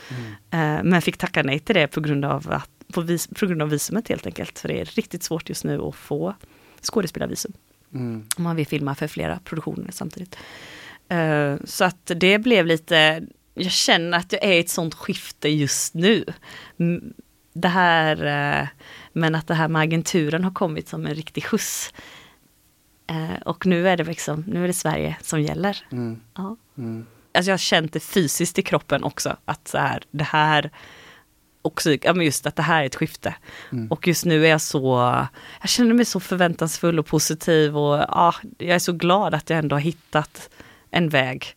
Eh, 0.50 0.82
men 0.82 1.02
fick 1.02 1.16
tacka 1.16 1.42
nej 1.42 1.58
till 1.58 1.74
det 1.74 1.86
på 1.86 2.00
grund, 2.00 2.24
av 2.24 2.52
att, 2.52 2.70
på, 2.92 3.00
vis, 3.00 3.26
på 3.26 3.46
grund 3.46 3.62
av 3.62 3.68
visumet 3.70 4.08
helt 4.08 4.26
enkelt. 4.26 4.58
För 4.58 4.68
det 4.68 4.80
är 4.80 4.84
riktigt 4.84 5.22
svårt 5.22 5.48
just 5.48 5.64
nu 5.64 5.82
att 5.82 5.94
få 5.94 6.34
skådespelarvisum. 6.82 7.52
Mm. 7.94 8.26
Om 8.36 8.44
man 8.44 8.56
vill 8.56 8.66
filma 8.66 8.94
för 8.94 9.06
flera 9.06 9.38
produktioner 9.38 9.90
samtidigt. 9.92 10.36
Eh, 11.08 11.54
så 11.64 11.84
att 11.84 12.10
det 12.16 12.38
blev 12.38 12.66
lite, 12.66 13.22
jag 13.54 13.72
känner 13.72 14.18
att 14.18 14.32
jag 14.32 14.44
är 14.44 14.52
i 14.52 14.58
ett 14.58 14.70
sånt 14.70 14.94
skifte 14.94 15.48
just 15.48 15.94
nu. 15.94 16.24
Det 17.52 17.68
här, 17.68 18.24
eh, 18.62 18.68
men 19.12 19.34
att 19.34 19.46
det 19.46 19.54
här 19.54 19.68
med 19.68 19.82
agenturen 19.82 20.44
har 20.44 20.50
kommit 20.52 20.88
som 20.88 21.06
en 21.06 21.14
riktig 21.14 21.44
skjuts. 21.44 21.92
Eh, 23.06 23.42
Och 23.44 23.66
nu 23.66 23.88
är 23.88 23.96
det 23.96 24.04
liksom, 24.04 24.44
nu 24.46 24.64
är 24.64 24.66
det 24.66 24.72
Sverige 24.72 25.16
som 25.22 25.42
gäller. 25.42 25.76
Mm. 25.92 26.20
Ja. 26.34 26.56
Mm. 26.78 27.06
Alltså 27.34 27.50
jag 27.50 27.52
har 27.52 27.58
känt 27.58 27.92
det 27.92 28.00
fysiskt 28.00 28.58
i 28.58 28.62
kroppen 28.62 29.04
också, 29.04 29.36
att 29.44 29.68
så 29.68 29.78
här, 29.78 30.02
det 30.10 30.24
här 30.24 30.70
ja 32.02 32.14
men 32.14 32.24
just 32.26 32.46
att 32.46 32.56
det 32.56 32.62
här 32.62 32.82
är 32.82 32.86
ett 32.86 32.94
skifte. 32.96 33.34
Mm. 33.72 33.88
Och 33.88 34.08
just 34.08 34.24
nu 34.24 34.44
är 34.46 34.50
jag 34.50 34.60
så, 34.60 34.82
jag 35.60 35.68
känner 35.70 35.94
mig 35.94 36.04
så 36.04 36.20
förväntansfull 36.20 36.98
och 36.98 37.06
positiv 37.06 37.76
och 37.78 37.98
ja, 37.98 38.34
jag 38.58 38.74
är 38.74 38.78
så 38.78 38.92
glad 38.92 39.34
att 39.34 39.50
jag 39.50 39.58
ändå 39.58 39.76
har 39.76 39.80
hittat 39.80 40.50
en 40.90 41.08
väg 41.08 41.56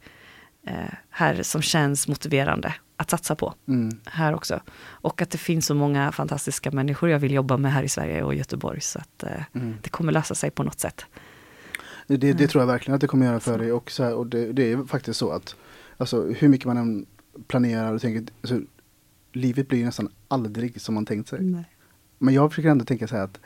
eh, 0.67 0.73
här 1.09 1.43
som 1.43 1.61
känns 1.61 2.07
motiverande 2.07 2.73
att 2.97 3.09
satsa 3.09 3.35
på 3.35 3.53
Mm. 3.67 3.99
här 4.05 4.35
också. 4.35 4.59
Och 4.85 5.21
att 5.21 5.29
det 5.29 5.37
finns 5.37 5.65
så 5.65 5.75
många 5.75 6.11
fantastiska 6.11 6.71
människor 6.71 7.09
jag 7.09 7.19
vill 7.19 7.31
jobba 7.33 7.57
med 7.57 7.73
här 7.73 7.83
i 7.83 7.89
Sverige 7.89 8.23
och 8.23 8.35
Göteborg 8.35 8.81
så 8.81 8.99
att 8.99 9.23
eh, 9.23 9.29
Mm. 9.55 9.77
det 9.81 9.89
kommer 9.89 10.11
lösa 10.11 10.35
sig 10.35 10.51
på 10.51 10.63
något 10.63 10.79
sätt. 10.79 11.05
Det, 12.07 12.17
det 12.33 12.47
tror 12.47 12.61
jag 12.61 12.67
verkligen 12.67 12.95
att 12.95 13.01
det 13.01 13.07
kommer 13.07 13.25
göra 13.25 13.39
för 13.39 13.57
dig. 13.57 13.71
Och, 13.71 13.91
så 13.91 14.03
här, 14.03 14.13
och 14.13 14.27
det, 14.27 14.53
det 14.53 14.71
är 14.71 14.85
faktiskt 14.87 15.19
så 15.19 15.31
att 15.31 15.55
alltså, 15.97 16.25
hur 16.25 16.47
mycket 16.47 16.65
man 16.67 16.77
än 16.77 17.05
planerar 17.47 17.93
och 17.93 18.01
tänker, 18.01 18.33
alltså, 18.41 18.59
livet 19.34 19.67
blir 19.67 19.86
nästan 19.86 20.10
aldrig 20.28 20.82
som 20.82 20.96
man 20.96 21.06
tänkt 21.06 21.30
sig. 21.30 21.41
Nej. 21.41 21.65
Men 22.17 22.34
jag 22.34 22.52
försöker 22.52 22.69
ändå 22.69 22.86
tänka 22.86 23.08
så 23.08 23.15
här 23.15 23.24
att 23.24 23.39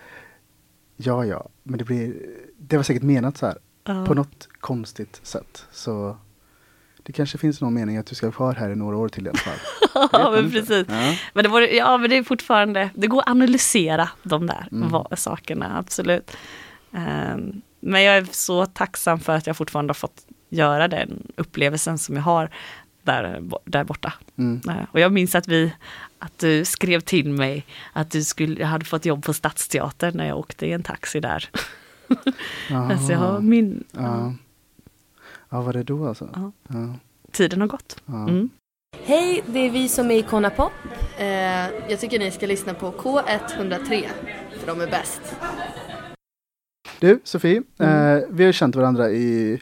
ja, 0.97 1.25
ja, 1.25 1.49
men 1.63 1.77
det 1.77 1.83
blir, 1.85 2.15
det 2.57 2.75
var 2.77 2.83
säkert 2.83 3.03
menat 3.03 3.37
så 3.37 3.45
här 3.45 3.57
Ja. 3.89 4.05
på 4.05 4.13
något 4.13 4.47
konstigt 4.59 5.19
sätt. 5.23 5.65
Så 5.71 6.17
det 7.03 7.13
kanske 7.13 7.37
finns 7.37 7.61
någon 7.61 7.73
mening 7.73 7.97
att 7.97 8.05
du 8.05 8.15
ska 8.15 8.25
vara 8.25 8.35
kvar 8.35 8.53
här 8.53 8.69
i 8.69 8.75
några 8.75 8.97
år 8.97 9.09
till 9.09 9.25
i 9.25 9.29
alla 9.29 9.37
fall. 9.39 9.57
ja, 10.11 10.31
men 10.31 10.45
inte. 10.45 10.59
precis. 10.59 10.85
Ja. 10.89 11.15
Men 11.33 11.43
det, 11.43 11.49
var, 11.49 11.61
ja, 11.61 11.97
men 11.97 12.09
det 12.09 12.17
är 12.17 12.23
fortfarande, 12.23 12.89
det 12.95 13.07
går 13.07 13.19
att 13.21 13.29
analysera 13.29 14.09
de 14.23 14.47
där 14.47 14.67
Mm. 14.71 15.03
sakerna, 15.17 15.77
absolut. 15.79 16.31
Ehm, 16.93 17.61
men 17.79 18.03
jag 18.03 18.17
är 18.17 18.27
så 18.31 18.65
tacksam 18.65 19.19
för 19.19 19.33
att 19.35 19.47
jag 19.47 19.57
fortfarande 19.57 19.89
har 19.89 19.95
fått 19.95 20.25
göra 20.49 20.87
den 20.87 21.27
upplevelsen 21.35 21.97
som 21.97 22.15
jag 22.15 22.23
har 22.23 22.49
där, 23.07 23.41
där 23.65 23.83
borta. 23.83 24.13
Mm. 24.37 24.61
Eh, 24.69 24.85
och 24.91 24.99
jag 24.99 25.11
minns 25.13 25.35
att 25.35 25.47
vi, 25.47 25.73
att 26.19 26.39
du 26.39 26.65
skrev 26.65 26.99
till 26.99 27.33
mig 27.33 27.65
att 27.93 28.11
du 28.11 28.23
skulle, 28.23 28.59
jag 28.61 28.67
hade 28.67 28.85
fått 28.85 29.05
jobb 29.05 29.23
på 29.25 29.33
Stadsteatern 29.33 30.17
när 30.17 30.27
jag 30.27 30.37
åkte 30.37 30.65
i 30.65 30.71
en 30.71 30.83
taxi 30.83 31.19
där. 31.19 31.49
Alltså 32.71 33.11
jag 33.11 33.19
har 33.19 33.39
min, 33.41 33.83
ja. 33.91 34.33
ja, 35.49 35.61
var 35.61 35.73
det 35.73 35.83
då 35.83 36.07
alltså? 36.07 36.29
Ja. 36.35 36.51
Ja. 36.67 36.93
tiden 37.31 37.61
har 37.61 37.67
gått. 37.67 38.01
Ja. 38.05 38.13
Mm. 38.29 38.49
Hej, 39.03 39.43
det 39.45 39.59
är 39.59 39.69
vi 39.71 39.89
som 39.89 40.11
är 40.11 40.15
Icona 40.15 40.49
Pop. 40.49 40.71
Eh, 41.17 41.27
jag 41.89 41.99
tycker 41.99 42.19
ni 42.19 42.31
ska 42.31 42.45
lyssna 42.47 42.73
på 42.73 42.91
K103, 42.91 44.07
för 44.59 44.67
de 44.67 44.81
är 44.81 44.87
bäst. 44.87 45.35
Du, 46.99 47.19
Sofie, 47.23 47.63
Mm. 47.77 48.17
eh, 48.17 48.23
vi 48.29 48.45
har 48.45 48.51
känt 48.51 48.75
varandra 48.75 49.09
i 49.09 49.61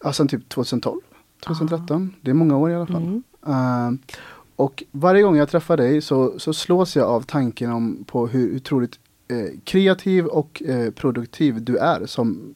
ja, 0.00 0.12
sen 0.12 0.28
typ 0.28 0.48
2012, 0.48 1.00
2013. 1.40 2.14
Det 2.20 2.30
är 2.30 2.34
många 2.34 2.56
år 2.56 2.70
i 2.70 2.74
alla 2.74 2.86
fall. 2.86 3.02
Mm. 3.02 3.22
Eh, 3.46 4.10
och 4.56 4.84
varje 4.90 5.22
gång 5.22 5.36
jag 5.36 5.48
träffar 5.48 5.76
dig 5.76 6.00
så, 6.00 6.38
så 6.38 6.52
slås 6.52 6.96
jag 6.96 7.08
av 7.08 7.22
tanken 7.22 7.72
om 7.72 8.04
på 8.06 8.26
hur 8.26 8.56
otroligt 8.56 8.98
eh, 9.28 9.60
kreativ 9.64 10.26
och 10.26 10.62
eh, 10.62 10.90
produktiv 10.90 11.62
du 11.64 11.76
är 11.76 12.06
som 12.06 12.54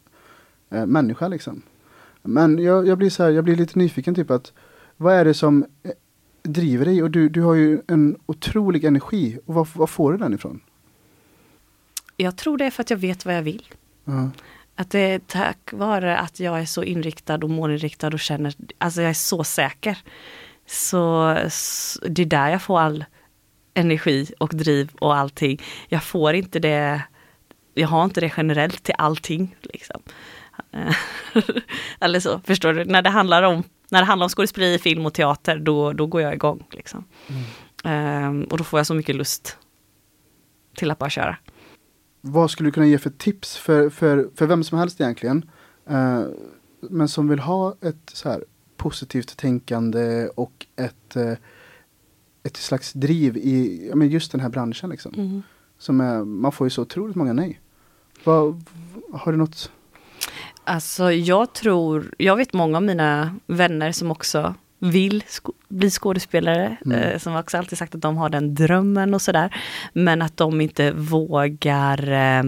eh, 0.71 0.87
människa 0.87 1.29
liksom. 1.29 1.63
Men 2.23 2.59
jag, 2.59 2.87
jag, 2.87 2.99
blir 2.99 3.11
så 3.11 3.23
här, 3.23 3.31
jag 3.31 3.45
blir 3.45 3.57
lite 3.57 3.79
nyfiken 3.79 4.15
typ 4.15 4.31
att 4.31 4.53
vad 4.97 5.15
är 5.15 5.25
det 5.25 5.35
som 5.35 5.65
eh, 5.83 5.91
driver 6.43 6.85
dig? 6.85 7.03
Och 7.03 7.11
du, 7.11 7.29
du 7.29 7.43
har 7.43 7.55
ju 7.55 7.81
en 7.87 8.17
otrolig 8.27 8.85
energi. 8.85 9.39
Och 9.47 9.55
var, 9.55 9.69
var 9.75 9.87
får 9.87 10.13
du 10.13 10.19
den 10.19 10.35
ifrån? 10.35 10.61
Jag 12.17 12.37
tror 12.37 12.59
det 12.59 12.65
är 12.65 12.71
för 12.71 12.83
att 12.83 12.91
jag 12.91 12.97
vet 12.97 13.25
vad 13.25 13.37
jag 13.37 13.43
vill. 13.43 13.65
Ja. 14.05 14.31
Att 14.81 14.91
det 14.91 14.99
är 15.01 15.19
tack 15.19 15.59
vare 15.73 16.19
att 16.19 16.41
jag 16.41 16.61
är 16.61 16.65
så 16.65 16.83
inriktad 16.83 17.35
och 17.35 17.51
målinriktad 17.51 18.09
och 18.09 18.21
känner, 18.21 18.55
alltså 18.79 19.01
jag 19.03 19.11
är 19.11 19.15
så 19.15 19.45
säker. 19.45 19.99
Så, 20.67 21.29
s- 21.29 21.99
det 22.09 22.23
är 22.23 22.27
där 22.27 22.49
jag 22.49 22.63
får 22.63 22.81
all 22.81 23.05
energi 23.75 24.33
och 24.39 24.49
driv 24.55 24.91
och 25.01 25.17
allting. 25.17 25.63
Jag 25.89 26.03
får 26.05 26.35
inte 26.35 26.59
det, 26.59 27.03
jag 27.75 27.89
har 27.89 28.05
inte 28.05 28.21
det 28.21 28.33
generellt 28.37 28.83
till 28.83 28.95
allting. 28.99 29.57
Liksom. 29.63 30.03
Eller 32.01 32.21
så, 32.21 32.41
förstår 32.45 32.73
du? 32.73 32.85
När 32.85 33.03
det 33.03 33.11
handlar 33.11 33.43
om, 33.43 33.63
när 33.89 33.99
det 34.01 34.07
handlar 34.07 34.25
om 34.25 34.29
skådespeleri, 34.31 34.79
film 34.79 35.07
och 35.07 35.15
teater, 35.15 35.59
då, 35.59 35.93
då 35.93 36.07
går 36.07 36.23
jag 36.23 36.35
igång. 36.35 36.67
Liksom. 36.73 37.05
Ehm, 37.85 38.45
och 38.45 38.59
då 38.59 38.65
får 38.65 38.79
jag 38.79 38.87
så 38.87 38.95
mycket 38.95 39.17
lust 39.17 39.59
till 40.77 40.91
att 40.91 40.99
bara 40.99 41.11
köra. 41.11 41.37
Vad 42.21 42.51
skulle 42.51 42.67
du 42.67 42.73
kunna 42.73 42.87
ge 42.87 42.99
för 42.99 43.11
tips 43.11 43.57
för, 43.57 43.91
för, 43.91 44.31
för 44.35 44.47
vem 44.47 44.65
som 44.65 44.79
helst 44.79 45.01
egentligen? 45.01 45.51
Eh, 45.87 46.23
men 46.81 47.09
som 47.09 47.29
vill 47.29 47.39
ha 47.39 47.75
ett 47.81 48.11
så 48.13 48.29
här 48.29 48.45
positivt 48.77 49.37
tänkande 49.37 50.29
och 50.29 50.67
ett, 50.77 51.17
eh, 51.17 51.33
ett 52.43 52.57
slags 52.57 52.93
driv 52.93 53.37
i 53.37 53.87
ja, 53.89 53.97
men 53.97 54.09
just 54.09 54.33
den 54.33 54.41
här 54.41 54.49
branschen. 54.49 54.91
Liksom. 54.91 55.43
Som 55.79 56.01
är, 56.01 56.25
man 56.25 56.53
får 56.53 56.67
ju 56.67 56.71
så 56.71 56.83
otroligt 56.83 57.17
många 57.17 57.33
nej. 57.33 57.61
Vad, 58.25 58.65
har 59.13 59.33
du 59.33 59.39
något? 59.39 59.71
Alltså 60.65 61.13
jag 61.13 61.53
tror, 61.53 62.15
jag 62.19 62.37
vet 62.37 62.53
många 62.53 62.77
av 62.77 62.83
mina 62.83 63.37
vänner 63.47 63.93
som 63.93 64.11
också 64.11 64.55
vill 64.81 65.23
sko- 65.27 65.53
bli 65.69 65.91
skådespelare, 65.91 66.77
Mm. 66.87 66.99
eh, 66.99 67.19
som 67.19 67.37
också 67.37 67.59
alltid 67.59 67.79
sagt 67.79 67.95
att 67.95 68.01
de 68.03 68.17
har 68.17 68.29
den 68.29 68.55
drömmen 68.55 69.15
och 69.15 69.23
sådär. 69.23 69.55
Men 69.93 70.23
att 70.23 70.37
de 70.37 70.61
inte 70.61 70.93
vågar, 70.93 72.11
eh, 72.13 72.43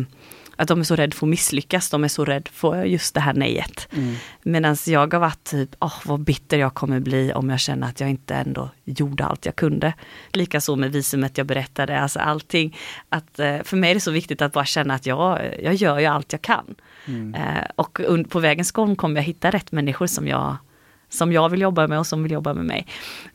att 0.56 0.68
de 0.68 0.80
är 0.80 0.84
så 0.84 0.96
rädda 0.96 1.16
för 1.16 1.26
att 1.26 1.30
misslyckas, 1.30 1.90
de 1.90 2.04
är 2.04 2.08
så 2.08 2.24
rädda 2.24 2.50
för 2.52 2.84
just 2.84 3.14
det 3.14 3.20
här 3.20 3.34
nejet. 3.34 3.88
Mm. 3.92 4.14
Medan 4.42 4.76
jag 4.86 5.12
har 5.14 5.20
varit 5.20 5.44
typ, 5.44 5.70
åh 5.80 5.94
vad 6.04 6.20
bitter 6.20 6.58
jag 6.58 6.74
kommer 6.74 7.00
bli 7.00 7.32
om 7.32 7.50
jag 7.50 7.60
känner 7.60 7.86
att 7.88 8.00
jag 8.00 8.10
inte 8.10 8.34
ändå 8.34 8.70
gjorde 8.84 9.24
allt 9.24 9.46
jag 9.46 9.56
kunde. 9.56 9.92
Likaså 10.32 10.76
med 10.76 10.92
visumet 10.92 11.38
jag 11.38 11.46
berättade, 11.46 12.00
alltså 12.00 12.18
allting. 12.18 12.76
Att, 13.08 13.38
eh, 13.38 13.62
för 13.64 13.76
mig 13.76 13.90
är 13.90 13.94
det 13.94 14.00
så 14.00 14.10
viktigt 14.10 14.42
att 14.42 14.52
bara 14.52 14.64
känna 14.64 14.94
att 14.94 15.06
jag, 15.06 15.40
jag 15.62 15.74
gör 15.74 15.98
ju 15.98 16.06
allt 16.06 16.32
jag 16.32 16.42
kan. 16.42 16.74
Mm. 17.06 17.34
Eh, 17.34 17.64
och 17.76 18.00
på 18.28 18.38
vägens 18.40 18.72
gång 18.72 18.96
kommer 18.96 19.16
jag 19.16 19.22
hitta 19.24 19.50
rätt 19.50 19.72
människor 19.72 20.06
som 20.06 20.28
jag, 20.28 20.56
som 21.12 21.32
jag 21.32 21.48
vill 21.48 21.60
jobba 21.60 21.86
med 21.86 21.98
och 21.98 22.06
som 22.06 22.22
vill 22.22 22.32
jobba 22.32 22.54
med 22.54 22.64
mig. 22.64 22.86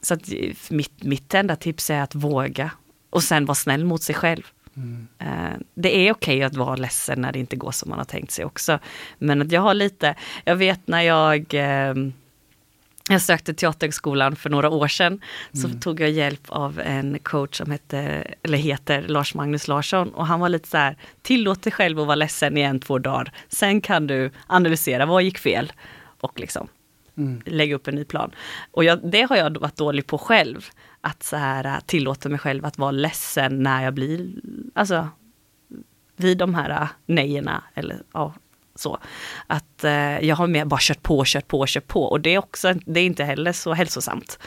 Så 0.01 0.13
att 0.13 0.33
eh, 0.33 0.53
mitt, 0.69 1.03
mitt 1.03 1.33
enda 1.33 1.55
tips 1.55 1.89
är 1.89 2.01
att 2.01 2.15
våga 2.15 2.71
och 3.09 3.23
sen 3.23 3.45
vara 3.45 3.55
snäll 3.55 3.85
mot 3.85 4.03
sig 4.03 4.15
själv. 4.15 4.43
Mm. 4.75 5.07
Eh, 5.19 5.59
Det 5.73 6.07
är 6.07 6.11
okej 6.11 6.43
att 6.43 6.55
vara 6.55 6.75
ledsen 6.75 7.21
när 7.21 7.31
det 7.31 7.39
inte 7.39 7.55
går 7.55 7.71
som 7.71 7.89
man 7.89 7.97
har 7.97 8.05
tänkt 8.05 8.31
sig 8.31 8.45
också. 8.45 8.79
Men 9.17 9.41
att 9.41 9.51
jag 9.51 9.61
har 9.61 9.73
lite, 9.73 10.15
jag 10.45 10.55
vet 10.55 10.87
när 10.87 11.01
jag 11.01 11.53
eh, 11.53 11.93
jag 13.09 13.21
sökte 13.21 13.53
Teaterhögskolan 13.53 14.35
för 14.35 14.49
några 14.49 14.69
år 14.69 14.87
sedan. 14.87 15.21
Så 15.53 15.69
tog 15.79 15.99
jag 15.99 16.09
hjälp 16.09 16.41
av 16.49 16.79
en 16.79 17.19
coach 17.19 17.57
som 17.57 17.71
hette, 17.71 17.99
eller 18.43 18.57
heter 18.57 19.01
Lars 19.01 19.33
Magnus 19.33 19.67
Larsson. 19.67 20.09
Och 20.13 20.27
han 20.27 20.39
var 20.39 20.49
lite 20.49 20.69
så 20.69 20.77
här, 20.77 20.97
tillåt 21.21 21.63
dig 21.63 21.71
själv 21.73 21.99
att 21.99 22.07
vara 22.07 22.15
ledsen 22.15 22.57
i 22.57 22.61
en, 22.61 22.79
två 22.79 22.99
dagar. 22.99 23.31
Sen 23.49 23.81
kan 23.81 24.07
du 24.07 24.31
analysera, 24.47 25.05
vad 25.05 25.23
gick 25.23 25.37
fel? 25.37 25.73
Och 26.21 26.39
liksom 26.39 26.67
Mm. 27.17 27.41
lägga 27.45 27.75
upp 27.75 27.87
en 27.87 27.95
ny 27.95 28.03
plan. 28.03 28.31
Och 28.71 28.83
jag, 28.83 29.11
det 29.11 29.21
har 29.21 29.35
jag 29.35 29.57
varit 29.57 29.75
dålig 29.75 30.07
på 30.07 30.17
själv. 30.17 30.65
Att 31.01 31.23
så 31.23 31.35
här, 31.35 31.65
äh, 31.65 31.79
tillåta 31.85 32.29
mig 32.29 32.39
själv 32.39 32.65
att 32.65 32.77
vara 32.77 32.91
ledsen 32.91 33.63
när 33.63 33.83
jag 33.83 33.93
blir, 33.93 34.29
alltså 34.75 35.09
vid 36.15 36.37
de 36.37 36.55
här 36.55 36.69
äh, 36.69 36.87
nejerna 37.05 37.63
eller 37.73 38.01
ja, 38.13 38.33
så. 38.75 38.97
Att 39.47 39.83
eh, 39.83 40.19
jag 40.19 40.35
har 40.35 40.47
mer 40.47 40.65
bara 40.65 40.79
kört 40.81 41.03
på, 41.03 41.23
kört 41.25 41.47
på, 41.47 41.65
kört 41.67 41.87
på. 41.87 42.03
Och 42.03 42.21
det 42.21 42.29
är 42.29 42.37
också, 42.37 42.73
det 42.85 42.99
är 42.99 43.05
inte 43.05 43.23
heller 43.23 43.51
så 43.51 43.73
hälsosamt. 43.73 44.39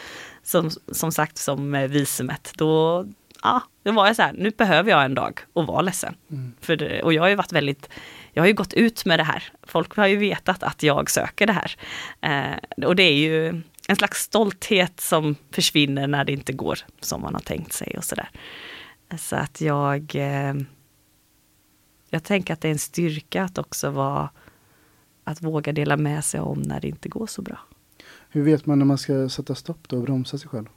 Som, 0.42 0.70
som 0.92 1.12
sagt 1.12 1.38
som 1.38 1.72
visumet, 1.90 2.52
då, 2.56 3.06
ja, 3.42 3.62
då 3.83 3.92
var 3.92 4.06
jag 4.06 4.16
så 4.16 4.22
här, 4.22 4.33
nu 4.33 4.50
behöver 4.50 4.90
jag 4.90 5.04
en 5.04 5.14
dag 5.14 5.40
och 5.52 5.66
vara 5.66 5.80
ledsen. 5.80 6.14
För 6.61 6.76
det, 6.76 7.02
och 7.02 7.12
jag 7.12 7.22
har 7.22 7.28
ju 7.28 7.35
varit 7.35 7.52
väldigt, 7.52 7.88
jag 8.33 8.43
har 8.43 8.49
ju 8.49 8.55
gått 8.55 8.73
ut 8.73 9.05
med 9.05 9.19
det 9.19 9.25
här. 9.25 9.53
Folk 9.62 9.97
har 9.97 10.07
ju 10.07 10.16
vetat 10.16 10.62
att 10.62 10.83
jag 10.83 11.11
söker 11.11 11.47
det 11.47 11.53
här. 11.53 11.77
Eh, 12.21 12.87
och 12.87 12.97
det 12.97 13.03
är 13.03 13.16
ju 13.16 13.62
en 13.88 13.97
slags 13.97 14.23
stolthet 14.23 15.01
som 15.01 15.37
försvinner 15.51 16.07
när 16.07 16.25
det 16.25 16.33
inte 16.33 16.53
går 16.53 16.79
som 17.01 17.21
man 17.21 17.35
har 17.35 17.40
tänkt 17.40 17.73
sig 17.73 17.95
och 17.97 18.05
sådär. 18.05 18.31
Så 19.19 19.37
att 19.37 19.61
jag, 19.61 20.14
eh, 20.14 20.55
jag 22.11 22.25
tänker 22.25 22.55
att 22.55 22.61
det 22.61 22.69
är 22.69 22.73
en 22.73 22.79
styrka 22.79 23.43
att 23.45 23.59
också 23.59 23.90
vara, 23.90 24.31
att 25.25 25.43
våga 25.43 25.73
dela 25.73 25.97
med 25.97 26.25
sig 26.25 26.40
om 26.40 26.62
när 26.62 26.81
det 26.81 26.88
inte 26.88 27.09
går 27.09 27.27
så 27.27 27.43
bra. 27.43 27.59
Hur 28.29 28.43
vet 28.43 28.66
man 28.66 28.79
när 28.79 28.87
man 28.87 28.99
ska 28.99 29.29
sätta 29.29 29.55
stopp 29.55 29.88
då 29.88 29.97
och 29.97 30.03
bromsa 30.03 30.38
sig 30.38 30.49
själv? 30.49 30.69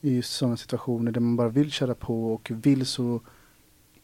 I 0.00 0.14
just 0.14 0.32
sådana 0.32 0.56
situationer 0.56 1.12
där 1.12 1.20
man 1.20 1.36
bara 1.36 1.48
vill 1.48 1.72
köra 1.72 1.94
på 1.94 2.34
och 2.34 2.50
vill 2.54 2.86
så 2.86 3.20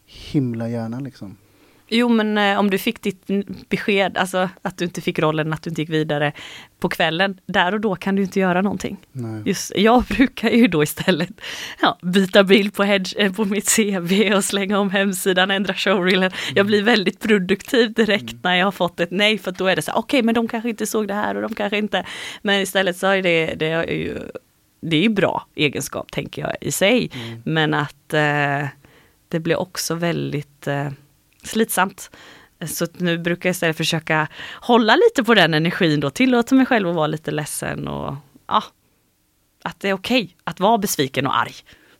himla 0.09 0.69
gärna 0.69 0.99
liksom. 0.99 1.37
Jo 1.91 2.09
men 2.09 2.37
eh, 2.37 2.59
om 2.59 2.69
du 2.69 2.77
fick 2.77 3.01
ditt 3.01 3.27
besked, 3.69 4.17
alltså 4.17 4.49
att 4.61 4.77
du 4.77 4.85
inte 4.85 5.01
fick 5.01 5.19
rollen, 5.19 5.53
att 5.53 5.63
du 5.63 5.69
inte 5.69 5.81
gick 5.81 5.89
vidare 5.89 6.33
på 6.79 6.89
kvällen, 6.89 7.39
där 7.45 7.73
och 7.73 7.79
då 7.81 7.95
kan 7.95 8.15
du 8.15 8.21
inte 8.21 8.39
göra 8.39 8.61
någonting. 8.61 8.97
Nej. 9.11 9.41
Just, 9.45 9.71
jag 9.75 10.03
brukar 10.03 10.49
ju 10.49 10.67
då 10.67 10.83
istället 10.83 11.29
ja, 11.81 11.97
byta 12.01 12.43
bild 12.43 12.73
på, 12.73 12.83
hedge, 12.83 13.15
eh, 13.17 13.33
på 13.33 13.45
mitt 13.45 13.75
CV 13.75 14.33
och 14.35 14.43
slänga 14.43 14.79
om 14.79 14.89
hemsidan, 14.89 15.51
ändra 15.51 15.73
showreelen. 15.73 16.31
Jag 16.55 16.65
blir 16.65 16.83
väldigt 16.83 17.19
produktiv 17.19 17.93
direkt 17.93 18.35
när 18.43 18.55
jag 18.55 18.65
har 18.65 18.71
fått 18.71 18.99
ett 18.99 19.11
nej, 19.11 19.37
för 19.37 19.51
då 19.51 19.67
är 19.67 19.75
det 19.75 19.81
så 19.81 19.91
okej 19.91 20.23
men 20.23 20.35
de 20.35 20.47
kanske 20.47 20.69
inte 20.69 20.85
såg 20.85 21.07
det 21.07 21.13
här 21.13 21.35
och 21.35 21.41
de 21.41 21.55
kanske 21.55 21.77
inte, 21.77 22.05
men 22.41 22.61
istället 22.61 22.97
så 22.97 23.07
är 23.07 23.21
det, 23.21 23.55
det 23.55 23.67
är 23.67 23.83
ju 23.83 24.19
det 24.81 25.05
är 25.05 25.09
bra 25.09 25.47
egenskap 25.55 26.11
tänker 26.11 26.41
jag 26.41 26.55
i 26.61 26.71
sig, 26.71 27.11
men 27.43 27.73
att 27.73 28.13
eh, 28.13 28.67
det 29.29 29.39
blir 29.39 29.55
också 29.55 29.95
väldigt 29.95 30.67
eh, 30.67 30.89
slitsamt. 31.43 32.11
Så 32.67 32.87
nu 32.93 33.17
brukar 33.17 33.49
jag 33.49 33.53
istället 33.53 33.77
försöka 33.77 34.27
hålla 34.61 34.95
lite 34.95 35.23
på 35.23 35.33
den 35.33 35.53
energin 35.53 35.99
då, 35.99 36.09
tillåta 36.09 36.55
mig 36.55 36.65
själv 36.65 36.89
att 36.89 36.95
vara 36.95 37.07
lite 37.07 37.31
ledsen 37.31 37.87
och 37.87 38.15
ja, 38.47 38.63
att 39.63 39.79
det 39.79 39.89
är 39.89 39.93
okej 39.93 40.35
att 40.43 40.59
vara 40.59 40.77
besviken 40.77 41.27
och 41.27 41.37
arg. 41.37 41.55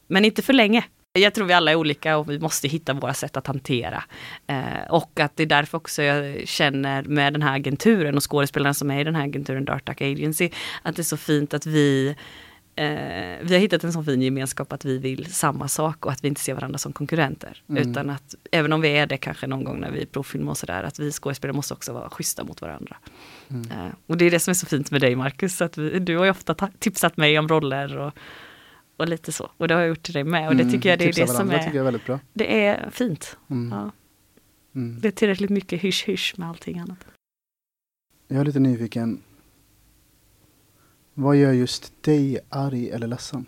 Men 0.08 0.26
inte 0.26 0.42
för 0.42 0.54
länge. 0.54 0.84
Jag 1.14 1.34
tror 1.34 1.46
vi 1.46 1.54
alla 1.54 1.72
är 1.72 1.76
olika 1.76 2.18
och 2.18 2.30
vi 2.30 2.40
måste 2.40 2.68
hitta 2.68 2.94
våra 2.94 3.14
sätt 3.14 3.38
att 3.38 3.48
hantera. 3.48 4.04
Eh, 4.48 4.84
och 4.90 5.20
att 5.20 5.36
det 5.36 5.44
är 5.44 5.48
därför 5.48 5.78
också 5.78 6.04
jag 6.04 6.48
känner 6.48 7.04
med 7.04 7.34
den 7.34 7.42
här 7.42 7.56
agenturen 7.56 8.16
och 8.16 8.32
skådespelarna 8.32 8.74
som 8.74 8.92
är 8.92 9.02
i 9.02 9.04
den 9.04 9.16
här 9.16 9.24
agenturen 9.24 9.66
Dark 9.66 9.86
Duck 9.86 10.02
Agency, 10.02 10.50
att 10.82 10.96
det 10.96 11.02
är 11.02 11.04
så 11.04 11.18
fint 11.18 11.54
att 11.54 11.66
vi 11.66 12.16
eh, 12.80 13.38
vi 13.42 13.54
har 13.54 13.60
hittat 13.60 13.84
en 13.84 13.94
sån 13.94 14.06
fin 14.06 14.22
gemenskap 14.22 14.74
att 14.74 14.86
vi 14.86 14.98
vill 14.98 15.34
samma 15.34 15.68
sak 15.68 16.06
och 16.06 16.12
att 16.12 16.24
vi 16.24 16.28
inte 16.28 16.42
ser 16.42 16.54
varandra 16.54 16.78
som 16.78 16.94
konkurrenter. 16.94 17.64
Mm. 17.70 17.90
Utan 17.92 18.10
att, 18.10 18.36
även 18.52 18.74
om 18.74 18.82
vi 18.82 18.90
är 18.98 19.08
det 19.08 19.18
kanske 19.18 19.48
någon 19.48 19.64
gång 19.64 19.80
när 19.80 19.92
vi 19.92 20.06
provfilmar 20.06 20.52
och 20.52 20.58
sådär, 20.58 20.84
att 20.84 21.00
vi 21.00 21.12
skådespelare 21.12 21.56
måste 21.56 21.74
också 21.74 21.94
vara 21.94 22.10
schyssta 22.10 22.44
mot 22.44 22.62
varandra. 22.62 22.98
Mm. 23.50 23.72
Eh, 23.72 23.94
och 24.08 24.18
det 24.18 24.26
är 24.26 24.32
det 24.32 24.40
som 24.40 24.52
är 24.52 24.56
så 24.56 24.66
fint 24.66 24.92
med 24.92 25.02
dig 25.02 25.16
Marcus, 25.16 25.62
att 25.62 25.78
vi, 25.78 26.00
du 26.00 26.18
har 26.18 26.26
ju 26.26 26.32
ofta 26.32 26.54
ta- 26.54 26.72
tipsat 26.80 27.18
mig 27.18 27.40
om 27.40 27.48
roller 27.48 27.98
och, 27.98 28.14
och 28.98 29.08
lite 29.08 29.32
så. 29.32 29.52
Och 29.58 29.68
det 29.68 29.74
har 29.74 29.82
jag 29.82 29.90
gjort 29.90 30.04
till 30.04 30.14
dig 30.14 30.24
med. 30.24 30.48
Och 30.48 30.56
det 30.56 30.64
Mm, 30.64 30.74
tycker 30.74 30.90
jag 30.90 31.00
det 31.00 31.06
är 31.06 31.14
det 31.14 31.28
som 31.28 31.50
är, 31.52 31.58
tycker 31.58 31.68
jag 31.70 31.76
är 31.76 31.84
väldigt 31.84 32.06
bra. 32.06 32.20
det 32.34 32.66
är 32.66 32.90
fint. 32.92 33.38
Mm. 33.50 33.72
Ja. 33.80 33.92
Mm. 34.76 35.02
Det 35.02 35.08
är 35.08 35.12
tillräckligt 35.12 35.50
mycket 35.50 35.82
hysch-hysch 35.82 36.34
med 36.38 36.50
allting 36.50 36.80
annat. 36.80 37.06
Jag 38.28 38.40
är 38.42 38.46
lite 38.46 38.60
nyfiken. 38.60 39.22
Vad 41.20 41.36
gör 41.36 41.52
just 41.52 42.04
dig 42.04 42.40
arg 42.50 42.90
eller 42.90 43.08
ledsen? 43.08 43.46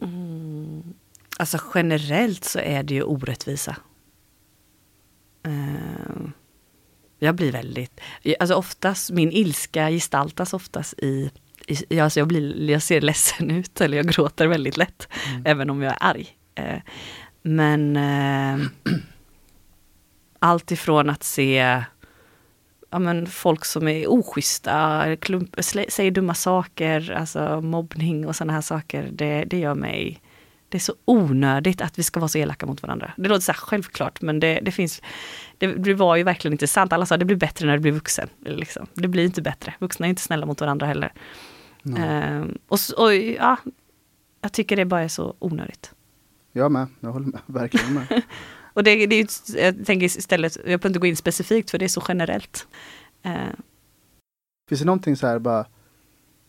Mm. 0.00 0.94
Alltså 1.38 1.58
generellt 1.74 2.44
så 2.44 2.58
är 2.58 2.82
det 2.82 2.94
ju 2.94 3.02
orättvisa. 3.02 3.76
Eh, 5.42 6.28
jag 7.18 7.34
blir 7.34 7.52
väldigt, 7.52 8.00
alltså 8.40 8.54
oftast, 8.54 9.10
min 9.10 9.32
ilska 9.32 9.90
gestaltas 9.90 10.54
oftast 10.54 10.94
i, 10.98 11.30
i 11.66 12.00
alltså 12.00 12.20
jag, 12.20 12.28
blir, 12.28 12.70
jag 12.70 12.82
ser 12.82 13.00
ledsen 13.00 13.50
ut 13.50 13.80
eller 13.80 13.96
jag 13.96 14.06
gråter 14.06 14.46
väldigt 14.46 14.76
lätt, 14.76 15.08
även 15.44 15.70
om 15.70 15.82
jag 15.82 15.92
är 15.92 15.98
arg. 16.00 16.28
Eh, 16.54 16.80
men 17.42 17.96
eh, 17.96 18.66
allt 20.38 20.70
ifrån 20.70 21.10
att 21.10 21.22
se 21.22 21.84
ja, 22.90 22.98
men 22.98 23.26
folk 23.26 23.64
som 23.64 23.88
är 23.88 24.10
oschyssta, 24.10 25.06
klump, 25.16 25.56
säger 25.88 26.10
dumma 26.10 26.34
saker, 26.34 27.10
alltså 27.10 27.60
mobbning 27.60 28.26
och 28.26 28.36
sådana 28.36 28.52
här 28.52 28.60
saker, 28.60 29.08
det, 29.12 29.44
det 29.44 29.58
gör 29.58 29.74
mig 29.74 30.20
det 30.68 30.78
är 30.78 30.80
så 30.80 30.94
onödigt 31.04 31.80
att 31.80 31.98
vi 31.98 32.02
ska 32.02 32.20
vara 32.20 32.28
så 32.28 32.38
elaka 32.38 32.66
mot 32.66 32.82
varandra. 32.82 33.12
Det 33.16 33.28
låter 33.28 33.40
så 33.40 33.52
här 33.52 33.58
självklart, 33.58 34.22
men 34.22 34.40
det, 34.40 34.60
det 34.62 34.72
finns... 34.72 35.02
Det, 35.58 35.94
var 35.94 36.16
ju 36.16 36.22
verkligen 36.22 36.52
inte 36.52 36.66
sant. 36.66 36.92
Alla 36.92 37.06
sa 37.06 37.16
det 37.16 37.24
blir 37.24 37.36
bättre 37.36 37.66
när 37.66 37.72
du 37.72 37.80
blir 37.80 37.92
vuxen. 37.92 38.28
Liksom. 38.40 38.86
Det 38.94 39.08
blir 39.08 39.24
inte 39.24 39.42
bättre. 39.42 39.74
Vuxna 39.78 40.06
är 40.06 40.10
inte 40.10 40.22
snälla 40.22 40.46
mot 40.46 40.60
varandra 40.60 40.86
heller. 40.86 41.12
Ehm, 41.96 42.58
och, 42.68 42.78
och 42.96 43.14
ja, 43.14 43.56
jag 44.40 44.52
tycker 44.52 44.76
det 44.76 44.84
bara 44.84 45.02
är 45.02 45.08
så 45.08 45.34
onödigt. 45.38 45.92
Jag 46.52 46.72
med, 46.72 46.86
jag 47.00 47.12
håller 47.12 47.26
med, 47.26 47.40
verkligen 47.46 47.94
med. 47.94 48.06
Och 48.78 48.84
det, 48.84 49.06
det 49.06 49.16
är 49.16 49.18
ju, 49.18 49.60
jag 49.62 49.86
tänker 49.86 50.06
istället, 50.06 50.56
jag 50.56 50.64
behöver 50.64 50.86
inte 50.86 50.98
gå 50.98 51.06
in 51.06 51.16
specifikt 51.16 51.70
för 51.70 51.78
det 51.78 51.84
är 51.84 51.88
så 51.88 52.02
generellt. 52.08 52.66
Ehm, 53.22 53.56
Finns 54.68 54.80
det 54.80 54.86
någonting 54.86 55.16
så 55.16 55.26
här 55.26 55.38
bara, 55.38 55.66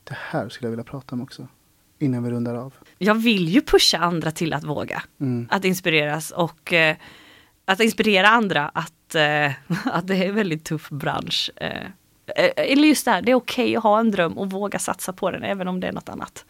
det 0.04 0.18
här 0.30 0.50
skulle 0.50 0.68
jag 0.68 0.72
vilja 0.72 0.84
prata 0.84 1.16
om 1.16 1.22
också? 1.22 1.48
Innan 2.00 2.24
vi 2.24 2.30
rundar 2.30 2.56
av. 2.56 2.74
jag 2.98 3.16
vill 3.16 3.50
ju 3.50 3.62
pusha 3.62 3.98
andra 3.98 4.32
till 4.32 4.54
att 4.54 4.64
våga. 4.64 5.04
Mm. 5.20 5.48
att 5.52 5.66
inspireras 5.66 6.32
och 6.32 6.74
eh, 6.74 6.98
att 7.66 7.80
inspirera 7.80 8.28
andra 8.28 8.72
att, 8.74 9.16
eh, 9.16 9.52
att 9.86 10.08
det 10.08 10.16
är 10.16 10.30
en 10.30 10.36
väldigt 10.36 10.64
tuff 10.64 10.90
bransch. 10.90 11.52
Eh, 11.56 11.84
eh, 12.36 12.52
eller 12.56 12.88
just 12.88 13.06
det 13.06 13.12
här, 13.12 13.22
det 13.22 13.32
är 13.32 13.36
okej 13.36 13.76
att 13.76 13.84
ha 13.84 14.00
en 14.00 14.12
dröm 14.12 14.38
och 14.38 14.52
våga 14.52 14.80
satsa 14.80 15.14
på 15.14 15.32
den 15.32 15.44
även 15.44 15.68
om 15.68 15.80
det 15.80 15.88
är 15.88 15.94
något 15.94 16.10
annat. 16.10 16.46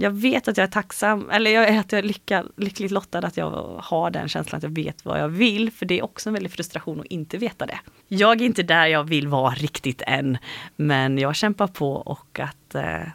Jag 0.00 0.10
vet 0.10 0.48
att 0.48 0.56
jag 0.56 0.64
är 0.64 0.70
tacksam, 0.70 1.30
eller 1.30 1.50
jag 1.50 1.76
att 1.76 1.92
jag 1.92 1.98
är 1.98 2.02
lycka, 2.02 2.44
lyckligt 2.56 2.90
lottad 2.90 3.18
att 3.18 3.36
jag 3.36 3.50
har 3.82 4.10
den 4.10 4.28
känslan 4.28 4.56
att 4.56 4.62
jag 4.62 4.70
vet 4.70 5.04
vad 5.04 5.20
jag 5.20 5.28
vill, 5.28 5.70
för 5.70 5.86
det 5.86 5.98
är 5.98 6.04
också 6.04 6.28
en 6.28 6.34
väldig 6.34 6.52
frustration 6.52 7.00
att 7.00 7.06
inte 7.06 7.38
veta 7.38 7.66
det. 7.66 7.78
Jag 8.08 8.40
är 8.40 8.46
inte 8.46 8.62
där 8.62 8.86
jag 8.86 9.04
vill 9.04 9.28
vara 9.28 9.54
riktigt 9.54 10.02
än, 10.06 10.38
men 10.76 11.18
jag 11.18 11.36
kämpar 11.36 11.66
på 11.66 11.92
och 11.92 12.40
att 12.40 12.74
eh, 12.74 13.08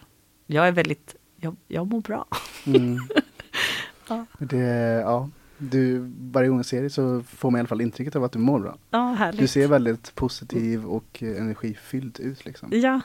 jag 0.47 0.67
är 0.67 0.71
väldigt, 0.71 1.15
jag, 1.35 1.55
jag 1.67 1.87
mår 1.87 2.01
bra. 2.01 2.25
Mm. 2.65 2.97
Ja. 4.07 4.25
Det, 4.39 4.57
ja, 5.05 5.29
du, 5.57 6.13
varje 6.31 6.49
gång 6.49 6.57
jag 6.57 6.65
ser 6.65 6.81
dig 6.81 6.89
så 6.89 7.23
får 7.23 7.51
man 7.51 7.59
i 7.59 7.61
alla 7.61 7.67
fall 7.67 7.81
intrycket 7.81 8.15
av 8.15 8.23
att 8.23 8.31
du 8.31 8.39
mår 8.39 8.59
bra. 8.59 8.77
Ja. 8.89 9.31
Du 9.33 9.47
ser 9.47 9.67
väldigt 9.67 10.15
positiv 10.15 10.85
och 10.85 11.23
energifylld 11.23 12.19
ut. 12.19 12.45
Liksom. 12.45 12.69
Ja, 12.71 13.01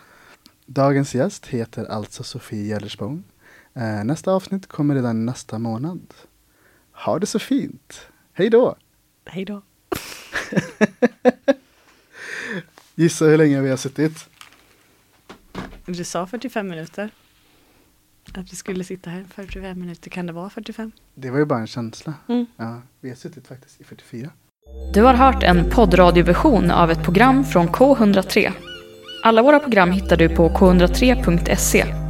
Dagens 0.66 1.14
gäst 1.14 1.46
heter 1.46 1.84
alltså 1.84 2.22
Sofie 2.22 2.66
Gellersborg. 2.66 3.22
Eh, 3.74 4.04
nästa 4.04 4.32
avsnitt 4.32 4.66
kommer 4.66 4.94
redan 4.94 5.26
nästa 5.26 5.58
månad. 5.58 6.14
Ha 6.92 7.18
det 7.18 7.26
så 7.26 7.38
fint. 7.38 8.00
Hej 8.32 8.50
då. 8.50 8.76
Hej 9.24 9.44
då. 9.44 9.62
Gissa 12.94 13.24
hur 13.24 13.38
länge 13.38 13.60
vi 13.60 13.70
har 13.70 13.76
suttit? 13.76 14.28
Du 15.86 16.04
sa 16.04 16.26
45 16.26 16.68
minuter. 16.68 17.10
Att 18.34 18.52
vi 18.52 18.56
skulle 18.56 18.84
sitta 18.84 19.10
här 19.10 19.24
45 19.34 19.80
minuter. 19.80 20.10
Kan 20.10 20.26
det 20.26 20.32
vara 20.32 20.50
45? 20.50 20.92
Det 21.14 21.30
var 21.30 21.38
ju 21.38 21.44
bara 21.44 21.58
en 21.58 21.66
känsla. 21.66 22.14
Mm. 22.28 22.46
Ja, 22.56 22.82
vi 23.00 23.08
har 23.08 23.16
suttit 23.16 23.46
faktiskt 23.46 23.80
i 23.80 23.84
44. 23.84 24.30
Du 24.94 25.02
har 25.02 25.14
hört 25.14 25.42
en 25.42 25.70
poddradioversion 25.70 26.70
av 26.70 26.90
ett 26.90 27.02
program 27.02 27.44
från 27.44 27.68
K103. 27.68 28.52
Alla 29.22 29.42
våra 29.42 29.60
program 29.60 29.90
hittar 29.90 30.16
du 30.16 30.28
på 30.28 30.48
k103.se. 30.48 32.09